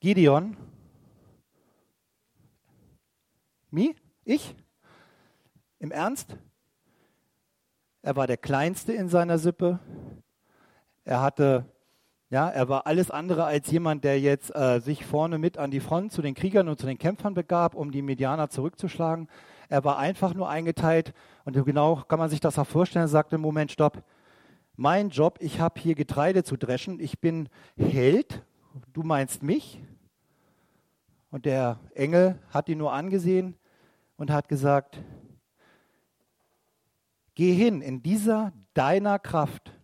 Gideon, 0.00 0.56
mi, 3.70 3.94
ich? 4.24 4.54
Im 5.78 5.90
Ernst? 5.90 6.36
Er 8.02 8.16
war 8.16 8.26
der 8.26 8.36
Kleinste 8.36 8.92
in 8.92 9.08
seiner 9.08 9.38
Sippe. 9.38 9.78
Er 11.04 11.20
hatte 11.20 11.66
ja, 12.28 12.48
er 12.48 12.68
war 12.68 12.88
alles 12.88 13.12
andere 13.12 13.44
als 13.44 13.70
jemand, 13.70 14.02
der 14.02 14.18
jetzt 14.18 14.54
äh, 14.56 14.80
sich 14.80 15.06
vorne 15.06 15.38
mit 15.38 15.58
an 15.58 15.70
die 15.70 15.78
Front 15.78 16.10
zu 16.10 16.22
den 16.22 16.34
Kriegern 16.34 16.68
und 16.68 16.80
zu 16.80 16.86
den 16.86 16.98
Kämpfern 16.98 17.34
begab, 17.34 17.76
um 17.76 17.92
die 17.92 18.02
Medianer 18.02 18.50
zurückzuschlagen. 18.50 19.28
Er 19.68 19.84
war 19.84 19.98
einfach 19.98 20.34
nur 20.34 20.48
eingeteilt 20.48 21.12
und 21.44 21.52
genau 21.64 22.02
kann 22.08 22.18
man 22.18 22.28
sich 22.28 22.40
das 22.40 22.58
auch 22.58 22.66
vorstellen. 22.66 23.04
Er 23.04 23.08
sagte, 23.08 23.38
Moment, 23.38 23.70
stopp. 23.70 24.02
Mein 24.74 25.10
Job, 25.10 25.38
ich 25.40 25.60
habe 25.60 25.80
hier 25.80 25.94
Getreide 25.94 26.42
zu 26.42 26.56
dreschen. 26.56 26.98
Ich 26.98 27.20
bin 27.20 27.48
Held. 27.76 28.42
Du 28.92 29.02
meinst 29.02 29.42
mich? 29.42 29.82
Und 31.30 31.44
der 31.44 31.80
Engel 31.94 32.38
hat 32.50 32.68
ihn 32.68 32.78
nur 32.78 32.92
angesehen 32.92 33.56
und 34.16 34.30
hat 34.30 34.48
gesagt, 34.48 34.98
geh 37.34 37.52
hin 37.52 37.82
in 37.82 38.02
dieser 38.02 38.52
deiner 38.74 39.18
Kraft 39.18 39.76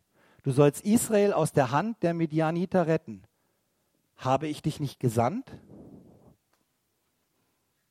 Du 0.43 0.51
sollst 0.51 0.85
Israel 0.85 1.33
aus 1.33 1.53
der 1.53 1.71
Hand 1.71 2.03
der 2.03 2.15
Medianiter 2.15 2.87
retten. 2.87 3.23
Habe 4.17 4.49
ich 4.49 4.61
dich 4.61 4.81
nicht 4.81 4.99
gesandt? 4.99 5.57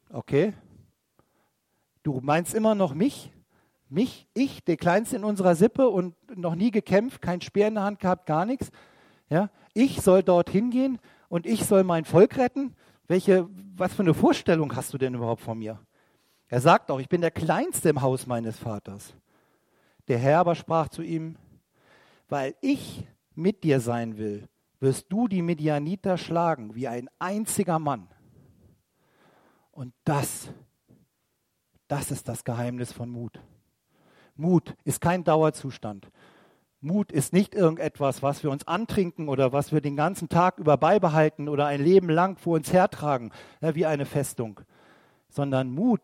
Okay. 0.09 0.53
Du 2.03 2.19
meinst 2.21 2.53
immer 2.53 2.75
noch 2.75 2.93
mich? 2.93 3.31
Mich? 3.87 4.27
Ich, 4.33 4.63
der 4.65 4.75
Kleinste 4.75 5.15
in 5.15 5.23
unserer 5.23 5.55
Sippe 5.55 5.87
und 5.87 6.15
noch 6.37 6.55
nie 6.55 6.71
gekämpft, 6.71 7.21
kein 7.21 7.41
Speer 7.41 7.69
in 7.69 7.75
der 7.75 7.83
Hand 7.83 7.99
gehabt, 7.99 8.25
gar 8.25 8.45
nichts. 8.45 8.69
Ja? 9.31 9.49
Ich 9.73 10.01
soll 10.01 10.21
dorthin 10.21 10.69
gehen 10.69 10.99
und 11.29 11.47
ich 11.47 11.65
soll 11.65 11.83
mein 11.83 12.05
Volk 12.05 12.37
retten? 12.37 12.75
Welche, 13.07 13.49
was 13.75 13.93
für 13.93 14.03
eine 14.03 14.13
Vorstellung 14.13 14.75
hast 14.75 14.93
du 14.93 14.97
denn 14.97 15.15
überhaupt 15.15 15.41
von 15.41 15.57
mir? 15.57 15.79
Er 16.49 16.59
sagt 16.59 16.91
auch, 16.91 16.99
ich 16.99 17.09
bin 17.09 17.21
der 17.21 17.31
Kleinste 17.31 17.89
im 17.89 18.01
Haus 18.01 18.27
meines 18.27 18.59
Vaters. 18.59 19.15
Der 20.09 20.17
Herr 20.17 20.39
aber 20.39 20.53
sprach 20.53 20.89
zu 20.89 21.01
ihm, 21.01 21.37
weil 22.27 22.55
ich 22.59 23.07
mit 23.33 23.63
dir 23.63 23.79
sein 23.79 24.17
will, 24.17 24.49
wirst 24.81 25.05
du 25.09 25.29
die 25.29 25.41
Medianiter 25.41 26.17
schlagen 26.17 26.75
wie 26.75 26.89
ein 26.89 27.09
einziger 27.17 27.79
Mann. 27.79 28.09
Und 29.71 29.93
das, 30.03 30.49
das 31.87 32.11
ist 32.11 32.27
das 32.27 32.43
Geheimnis 32.43 32.91
von 32.91 33.09
Mut. 33.09 33.39
Mut 34.35 34.75
ist 34.83 34.99
kein 34.99 35.23
Dauerzustand. 35.23 36.11
Mut 36.83 37.11
ist 37.11 37.31
nicht 37.31 37.53
irgendetwas, 37.53 38.23
was 38.23 38.43
wir 38.43 38.49
uns 38.49 38.67
antrinken 38.67 39.29
oder 39.29 39.53
was 39.53 39.71
wir 39.71 39.81
den 39.81 39.95
ganzen 39.95 40.29
Tag 40.29 40.57
über 40.57 40.77
beibehalten 40.77 41.47
oder 41.47 41.67
ein 41.67 41.83
Leben 41.83 42.09
lang 42.09 42.37
vor 42.37 42.55
uns 42.55 42.73
hertragen, 42.73 43.31
ja, 43.61 43.75
wie 43.75 43.85
eine 43.85 44.05
Festung, 44.05 44.61
sondern 45.29 45.69
Mut 45.69 46.01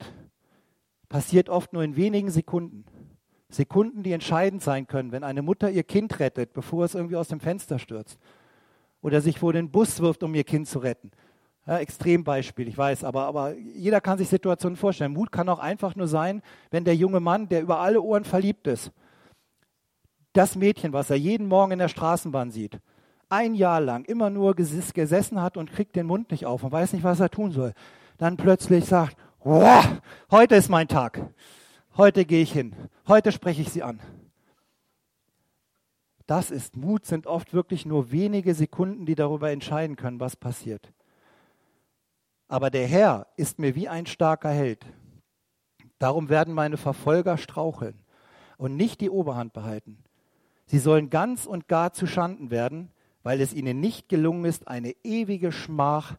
passiert 1.10 1.50
oft 1.50 1.74
nur 1.74 1.84
in 1.84 1.96
wenigen 1.96 2.30
Sekunden. 2.30 2.86
Sekunden, 3.50 4.04
die 4.04 4.12
entscheidend 4.12 4.62
sein 4.62 4.88
können, 4.88 5.12
wenn 5.12 5.24
eine 5.24 5.42
Mutter 5.42 5.72
ihr 5.72 5.84
Kind 5.84 6.20
rettet, 6.20 6.54
bevor 6.54 6.86
es 6.86 6.96
irgendwie 6.96 7.16
aus 7.16 7.30
dem 7.30 7.40
Fenster 7.40 7.80
stürzt 7.80 8.20
oder 9.02 9.22
sich 9.22 9.40
vor 9.40 9.54
den 9.54 9.72
Bus 9.72 10.00
wirft, 10.00 10.22
um 10.22 10.36
ihr 10.36 10.44
Kind 10.44 10.68
zu 10.68 10.80
retten. 10.80 11.12
Ja, 11.66 11.80
Extrembeispiel, 11.80 12.68
ich 12.68 12.78
weiß, 12.78 13.04
aber, 13.04 13.26
aber 13.26 13.56
jeder 13.56 14.00
kann 14.00 14.18
sich 14.18 14.30
Situationen 14.30 14.76
vorstellen. 14.76 15.14
Mut 15.14 15.32
kann 15.32 15.50
auch 15.50 15.60
einfach 15.60 15.96
nur 15.96 16.08
sein, 16.08 16.44
wenn 16.70 16.84
der 16.84 16.96
junge 16.96 17.20
Mann, 17.20 17.50
der 17.50 17.62
über 17.62 17.80
alle 17.80 18.02
Ohren 18.02 18.26
verliebt 18.26 18.68
ist, 18.68 18.92
das 20.38 20.56
Mädchen, 20.56 20.94
was 20.94 21.10
er 21.10 21.16
jeden 21.16 21.48
Morgen 21.48 21.72
in 21.72 21.80
der 21.80 21.88
Straßenbahn 21.88 22.52
sieht, 22.52 22.80
ein 23.28 23.56
Jahr 23.56 23.82
lang 23.82 24.06
immer 24.06 24.30
nur 24.30 24.56
gesessen 24.56 25.42
hat 25.42 25.58
und 25.58 25.72
kriegt 25.72 25.96
den 25.96 26.06
Mund 26.06 26.30
nicht 26.32 26.46
auf 26.46 26.64
und 26.64 26.72
weiß 26.72 26.94
nicht, 26.94 27.04
was 27.04 27.20
er 27.20 27.30
tun 27.30 27.52
soll, 27.52 27.74
dann 28.18 28.38
plötzlich 28.38 28.86
sagt, 28.86 29.18
wow, 29.40 29.86
heute 30.30 30.56
ist 30.56 30.70
mein 30.70 30.88
Tag, 30.88 31.28
heute 31.98 32.24
gehe 32.24 32.44
ich 32.44 32.52
hin, 32.52 32.76
heute 33.08 33.32
spreche 33.32 33.64
ich 33.64 33.70
sie 33.70 33.82
an. 33.82 34.00
Das 36.28 36.52
ist 36.52 36.76
Mut, 36.76 37.06
sind 37.06 37.26
oft 37.26 37.54
wirklich 37.54 37.86
nur 37.86 38.12
wenige 38.12 38.54
Sekunden, 38.54 39.06
die 39.06 39.16
darüber 39.16 39.50
entscheiden 39.50 39.96
können, 39.96 40.20
was 40.20 40.36
passiert. 40.36 40.94
Aber 42.48 42.70
der 42.70 42.86
Herr 42.86 43.28
ist 43.38 43.60
mir 43.60 43.76
wie 43.76 43.88
ein 43.88 44.06
starker 44.06 44.52
Held. 44.52 44.86
Darum 46.00 46.30
werden 46.30 46.54
meine 46.54 46.78
Verfolger 46.78 47.38
straucheln 47.38 47.96
und 48.58 48.76
nicht 48.76 49.02
die 49.02 49.10
Oberhand 49.10 49.54
behalten. 49.54 50.04
Sie 50.68 50.80
sollen 50.80 51.10
ganz 51.10 51.46
und 51.46 51.68
gar 51.68 51.94
zu 51.94 52.06
Schanden 52.06 52.52
werden, 52.52 52.92
weil 53.24 53.42
es 53.42 53.54
ihnen 53.54 53.80
nicht 53.80 54.10
gelungen 54.10 54.46
ist, 54.46 54.68
eine 54.68 54.96
ewige 55.04 55.52
Schmach, 55.52 56.18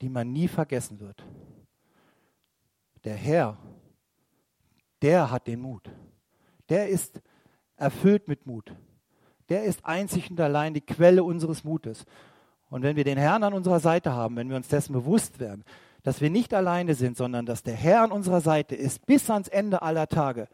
die 0.00 0.08
man 0.08 0.32
nie 0.32 0.48
vergessen 0.48 1.00
wird. 1.00 1.24
Der 3.04 3.14
Herr, 3.14 3.58
der 5.02 5.30
hat 5.30 5.46
den 5.46 5.60
Mut. 5.60 5.90
Der 6.70 6.88
ist 6.88 7.20
erfüllt 7.76 8.26
mit 8.26 8.46
Mut. 8.46 8.74
Der 9.50 9.64
ist 9.64 9.84
einzig 9.84 10.30
und 10.30 10.40
allein 10.40 10.72
die 10.72 10.80
Quelle 10.80 11.22
unseres 11.22 11.64
Mutes. 11.64 12.06
Und 12.70 12.82
wenn 12.82 12.96
wir 12.96 13.04
den 13.04 13.18
Herrn 13.18 13.44
an 13.44 13.52
unserer 13.52 13.80
Seite 13.80 14.12
haben, 14.12 14.36
wenn 14.36 14.48
wir 14.48 14.56
uns 14.56 14.68
dessen 14.68 14.94
bewusst 14.94 15.38
werden, 15.38 15.64
dass 16.02 16.20
wir 16.20 16.30
nicht 16.30 16.54
alleine 16.54 16.94
sind, 16.94 17.16
sondern 17.16 17.46
dass 17.46 17.62
der 17.62 17.74
Herr 17.74 18.02
an 18.02 18.12
unserer 18.12 18.40
Seite 18.40 18.74
ist 18.74 19.04
bis 19.06 19.28
ans 19.30 19.48
Ende 19.48 19.82
aller 19.82 20.08
Tage, 20.08 20.48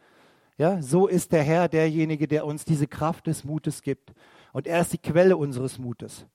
ja, 0.61 0.79
so 0.79 1.07
ist 1.07 1.31
der 1.31 1.41
Herr 1.41 1.67
derjenige, 1.67 2.27
der 2.27 2.45
uns 2.45 2.65
diese 2.65 2.85
Kraft 2.85 3.25
des 3.25 3.43
Mutes 3.43 3.81
gibt. 3.81 4.13
Und 4.53 4.67
er 4.67 4.81
ist 4.81 4.93
die 4.93 4.99
Quelle 4.99 5.35
unseres 5.35 5.79
Mutes. 5.79 6.27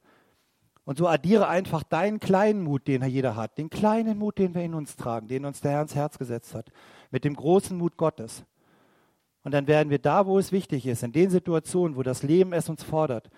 Und 0.85 0.99
so 0.99 1.07
addiere 1.07 1.47
einfach 1.47 1.85
deinen 1.85 2.19
kleinen 2.19 2.65
Mut, 2.65 2.89
den 2.89 3.05
jeder 3.05 3.37
hat, 3.37 3.57
den 3.57 3.71
kleinen 3.71 4.19
Mut, 4.19 4.39
den 4.39 4.53
wir 4.57 4.62
in 4.62 4.75
uns 4.75 4.97
tragen, 4.97 5.29
den 5.29 5.45
uns 5.45 5.61
der 5.61 5.71
Herr 5.71 5.83
ins 5.83 5.95
Herz 5.95 6.19
gesetzt 6.19 6.57
hat, 6.57 6.73
mit 7.12 7.23
dem 7.23 7.37
großen 7.37 7.79
Mut 7.79 7.97
Gottes. 7.97 8.45
Und 9.45 9.53
dann 9.53 9.69
werden 9.69 9.91
wir 9.91 10.01
da, 10.01 10.27
wo 10.27 10.41
es 10.41 10.51
wichtig 10.51 10.87
ist, 10.87 11.05
in 11.05 11.12
den 11.12 11.31
Situationen, 11.31 11.97
wo 11.97 12.03
das 12.03 12.25
Leben 12.25 12.53
es 12.53 12.69
uns 12.69 12.83
fordert, 12.83 13.31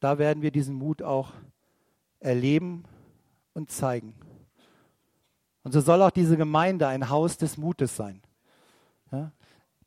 da 0.00 0.16
werden 0.16 0.40
wir 0.40 0.50
diesen 0.50 0.76
Mut 0.76 1.02
auch 1.02 1.34
erleben 2.20 2.84
und 3.52 3.70
zeigen. 3.70 4.14
Und 5.62 5.72
so 5.72 5.82
soll 5.82 6.00
auch 6.00 6.10
diese 6.10 6.38
Gemeinde 6.38 6.88
ein 6.88 7.10
Haus 7.10 7.36
des 7.36 7.58
Mutes 7.58 7.96
sein. 7.96 8.22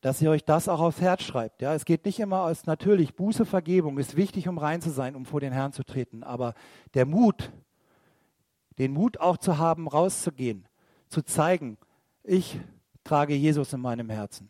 Dass 0.04 0.22
ihr 0.22 0.30
euch 0.30 0.44
das 0.44 0.68
auch 0.68 0.82
aufs 0.82 1.00
Herz 1.00 1.24
schreibt. 1.24 1.62
Ja, 1.62 1.74
es 1.74 1.86
geht 1.86 2.04
nicht 2.04 2.20
immer 2.20 2.42
als 2.42 2.66
natürlich 2.66 3.16
Buße, 3.16 3.46
Vergebung 3.46 3.98
ist 3.98 4.18
wichtig, 4.18 4.50
um 4.50 4.58
rein 4.58 4.82
zu 4.82 4.90
sein, 4.90 5.16
um 5.16 5.26
vor 5.26 5.40
den 5.40 5.54
Herrn 5.54 5.72
zu 5.72 5.86
treten. 5.86 6.24
Aber 6.24 6.56
der 6.94 7.06
Mut, 7.06 7.54
den 8.80 8.92
Mut 8.92 9.22
auch 9.22 9.38
zu 9.38 9.58
haben, 9.60 9.88
rauszugehen, 9.88 10.68
zu 11.08 11.22
zeigen, 11.22 11.78
ich 12.22 12.60
trage 13.06 13.34
Jesus 13.34 13.72
in 13.72 13.80
meinem 13.80 14.10
Herzen. 14.10 14.50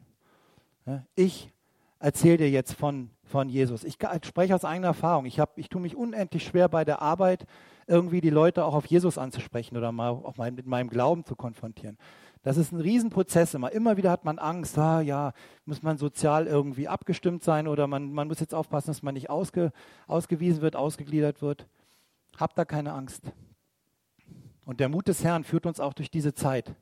Ich 1.14 1.52
erzähle 2.00 2.38
dir 2.38 2.50
jetzt 2.50 2.74
von, 2.74 3.12
von 3.24 3.48
Jesus. 3.48 3.84
Ich 3.84 3.98
spreche 4.24 4.56
aus 4.56 4.66
eigener 4.66 4.88
Erfahrung. 4.88 5.26
Ich, 5.26 5.40
hab, 5.40 5.60
ich 5.60 5.70
tue 5.70 5.82
mich 5.82 5.96
unendlich 5.96 6.46
schwer 6.46 6.68
bei 6.68 6.84
der 6.84 7.00
Arbeit, 7.04 7.46
irgendwie 7.86 8.22
die 8.22 8.32
Leute 8.32 8.66
auch 8.66 8.74
auf 8.74 8.88
Jesus 8.88 9.20
anzusprechen 9.20 9.78
oder 9.78 9.92
mal 9.92 10.10
auch 10.10 10.38
mal 10.38 10.52
mit 10.52 10.66
meinem 10.66 10.90
Glauben 10.90 11.26
zu 11.26 11.36
konfrontieren. 11.36 12.00
Das 12.44 12.58
ist 12.58 12.74
ein 12.74 12.82
Riesenprozess 12.82 13.54
immer. 13.54 13.72
Immer 13.72 13.96
wieder 13.96 14.12
hat 14.12 14.26
man 14.26 14.38
Angst, 14.38 14.78
ah, 14.78 15.00
ja, 15.00 15.32
muss 15.66 15.82
man 15.82 15.98
sozial 15.98 16.46
irgendwie 16.46 16.90
abgestimmt 16.90 17.42
sein 17.42 17.70
oder 17.70 17.88
man, 17.88 18.12
man 18.12 18.28
muss 18.28 18.42
jetzt 18.42 18.54
aufpassen, 18.54 18.88
dass 18.88 19.02
man 19.02 19.14
nicht 19.14 19.30
ausge, 19.30 19.72
ausgewiesen 20.08 20.62
wird, 20.62 20.76
ausgegliedert 20.76 21.42
wird. 21.42 21.68
Habt 22.38 22.58
da 22.58 22.66
keine 22.66 22.92
Angst. 22.92 23.32
Und 24.66 24.82
der 24.82 24.90
Mut 24.90 25.08
des 25.08 25.24
Herrn 25.24 25.46
führt 25.46 25.66
uns 25.66 25.80
auch 25.80 25.94
durch 25.94 26.12
diese 26.12 26.34
Zeit, 26.34 26.76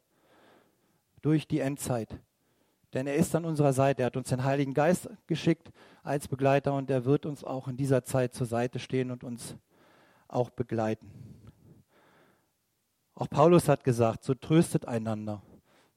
durch 1.22 1.48
die 1.48 1.60
Endzeit. 1.60 2.20
Denn 2.94 3.06
er 3.06 3.16
ist 3.16 3.36
an 3.36 3.46
unserer 3.46 3.74
Seite. 3.74 4.02
Er 4.02 4.08
hat 4.08 4.18
uns 4.18 4.30
den 4.30 4.44
Heiligen 4.44 4.74
Geist 4.74 5.10
geschickt 5.28 5.72
als 6.04 6.28
Begleiter 6.28 6.74
und 6.74 6.90
er 6.90 7.06
wird 7.06 7.28
uns 7.28 7.44
auch 7.44 7.68
in 7.68 7.78
dieser 7.78 8.04
Zeit 8.04 8.34
zur 8.34 8.48
Seite 8.48 8.80
stehen 8.80 9.12
und 9.12 9.24
uns 9.24 9.56
auch 10.28 10.50
begleiten. 10.50 11.10
Auch 13.14 13.30
Paulus 13.30 13.70
hat 13.70 13.84
gesagt, 13.84 14.24
so 14.24 14.34
tröstet 14.34 14.88
einander. 14.88 15.44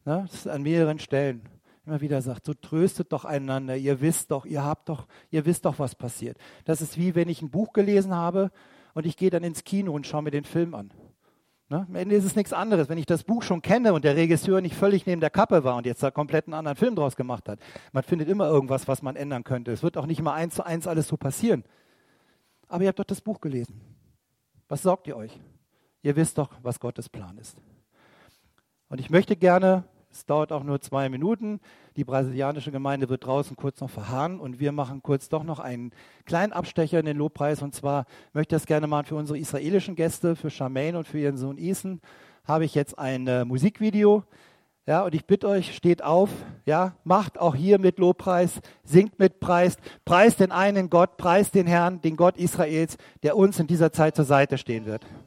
Ne? 0.05 0.25
Das 0.27 0.35
ist 0.35 0.49
an 0.49 0.63
mehreren 0.63 0.99
Stellen 0.99 1.49
immer 1.87 2.01
wieder 2.01 2.23
sagt, 2.23 2.47
so 2.47 2.55
tröstet 2.55 3.13
doch 3.13 3.25
einander, 3.25 3.77
ihr 3.77 4.01
wisst 4.01 4.31
doch, 4.31 4.47
ihr 4.47 4.65
habt 4.65 4.89
doch, 4.89 5.07
ihr 5.31 5.45
wisst 5.45 5.65
doch, 5.65 5.79
was 5.79 5.95
passiert. 5.95 6.39
Das 6.65 6.81
ist 6.81 6.99
wie 6.99 7.15
wenn 7.15 7.29
ich 7.29 7.43
ein 7.43 7.51
Buch 7.51 7.73
gelesen 7.73 8.15
habe 8.15 8.51
und 8.95 9.07
ich 9.07 9.17
gehe 9.17 9.31
dann 9.31 9.45
ins 9.45 9.65
Kino 9.65 9.93
und 9.93 10.07
schaue 10.07 10.23
mir 10.23 10.31
den 10.31 10.45
Film 10.45 10.75
an. 10.75 10.93
Ne? 11.69 11.87
Am 11.89 11.95
Ende 11.95 12.15
ist 12.15 12.25
es 12.25 12.37
nichts 12.37 12.53
anderes, 12.53 12.89
wenn 12.89 12.99
ich 12.99 13.07
das 13.07 13.25
Buch 13.25 13.43
schon 13.43 13.63
kenne 13.63 13.93
und 13.93 14.05
der 14.05 14.17
Regisseur 14.17 14.61
nicht 14.61 14.77
völlig 14.77 15.07
neben 15.07 15.21
der 15.21 15.31
Kappe 15.31 15.65
war 15.65 15.77
und 15.77 15.87
jetzt 15.87 16.03
da 16.03 16.11
komplett 16.11 16.47
einen 16.47 16.55
anderen 16.55 16.77
Film 16.77 16.95
draus 16.95 17.17
gemacht 17.17 17.49
hat. 17.49 17.59
Man 17.93 18.03
findet 18.03 18.29
immer 18.29 18.49
irgendwas, 18.49 18.89
was 18.89 19.03
man 19.03 19.17
ändern 19.17 19.45
könnte. 19.45 19.73
Es 19.73 19.83
wird 19.83 19.97
auch 19.97 20.07
nicht 20.07 20.19
immer 20.19 20.33
eins 20.33 20.55
zu 20.55 20.65
eins 20.65 20.87
alles 20.87 21.09
so 21.09 21.17
passieren. 21.17 21.65
Aber 22.69 22.83
ihr 22.83 22.89
habt 22.89 22.99
doch 22.99 23.05
das 23.05 23.21
Buch 23.21 23.41
gelesen. 23.41 23.81
Was 24.69 24.83
sorgt 24.83 25.07
ihr 25.07 25.17
euch? 25.17 25.39
Ihr 26.03 26.17
wisst 26.17 26.39
doch, 26.39 26.51
was 26.63 26.81
Gottes 26.81 27.09
Plan 27.09 27.37
ist. 27.39 27.57
Und 28.89 29.01
ich 29.01 29.11
möchte 29.11 29.37
gerne 29.37 29.85
es 30.15 30.27
dauert 30.27 30.53
auch 30.53 30.63
nur 30.63 30.81
zwei 30.81 31.09
Minuten. 31.09 31.61
Die 31.97 32.05
brasilianische 32.05 32.71
Gemeinde 32.71 33.09
wird 33.09 33.27
draußen 33.27 33.57
kurz 33.57 33.81
noch 33.81 33.91
verharren 33.91 34.39
und 34.39 34.61
wir 34.61 34.71
machen 34.71 35.03
kurz 35.03 35.29
doch 35.29 35.43
noch 35.43 35.59
einen 35.59 35.91
kleinen 36.25 36.53
Abstecher 36.53 37.01
in 37.01 37.07
den 37.07 37.17
Lobpreis. 37.17 37.63
Und 37.63 37.75
zwar 37.75 38.07
möchte 38.33 38.55
ich 38.55 38.61
das 38.61 38.67
gerne 38.67 38.87
machen 38.87 39.07
für 39.07 39.17
unsere 39.17 39.39
israelischen 39.39 39.97
Gäste, 39.97 40.37
für 40.37 40.51
Charmaine 40.51 40.99
und 40.99 41.09
für 41.09 41.19
ihren 41.19 41.37
Sohn 41.37 41.59
Ethan, 41.59 42.01
habe 42.45 42.65
ich 42.65 42.75
jetzt 42.77 42.97
ein 42.97 43.27
äh, 43.27 43.45
Musikvideo. 43.45 44.23
Ja, 44.87 45.05
und 45.05 45.15
ich 45.15 45.25
bitte 45.25 45.49
euch, 45.49 45.75
steht 45.75 46.05
auf, 46.05 46.31
ja, 46.67 46.95
macht 47.05 47.41
auch 47.41 47.55
hier 47.55 47.81
mit 47.81 47.99
Lobpreis, 47.99 48.61
singt 48.85 49.19
mit 49.19 49.41
Preis, 49.41 49.79
preist 50.05 50.41
den 50.41 50.53
einen 50.53 50.91
Gott, 50.91 51.17
preist 51.17 51.55
den 51.55 51.67
Herrn, 51.67 52.03
den 52.03 52.17
Gott 52.17 52.37
Israels, 52.37 52.99
der 53.23 53.37
uns 53.37 53.59
in 53.59 53.67
dieser 53.67 53.93
Zeit 53.93 54.15
zur 54.15 54.27
Seite 54.27 54.59
stehen 54.59 54.85
wird. 54.85 55.07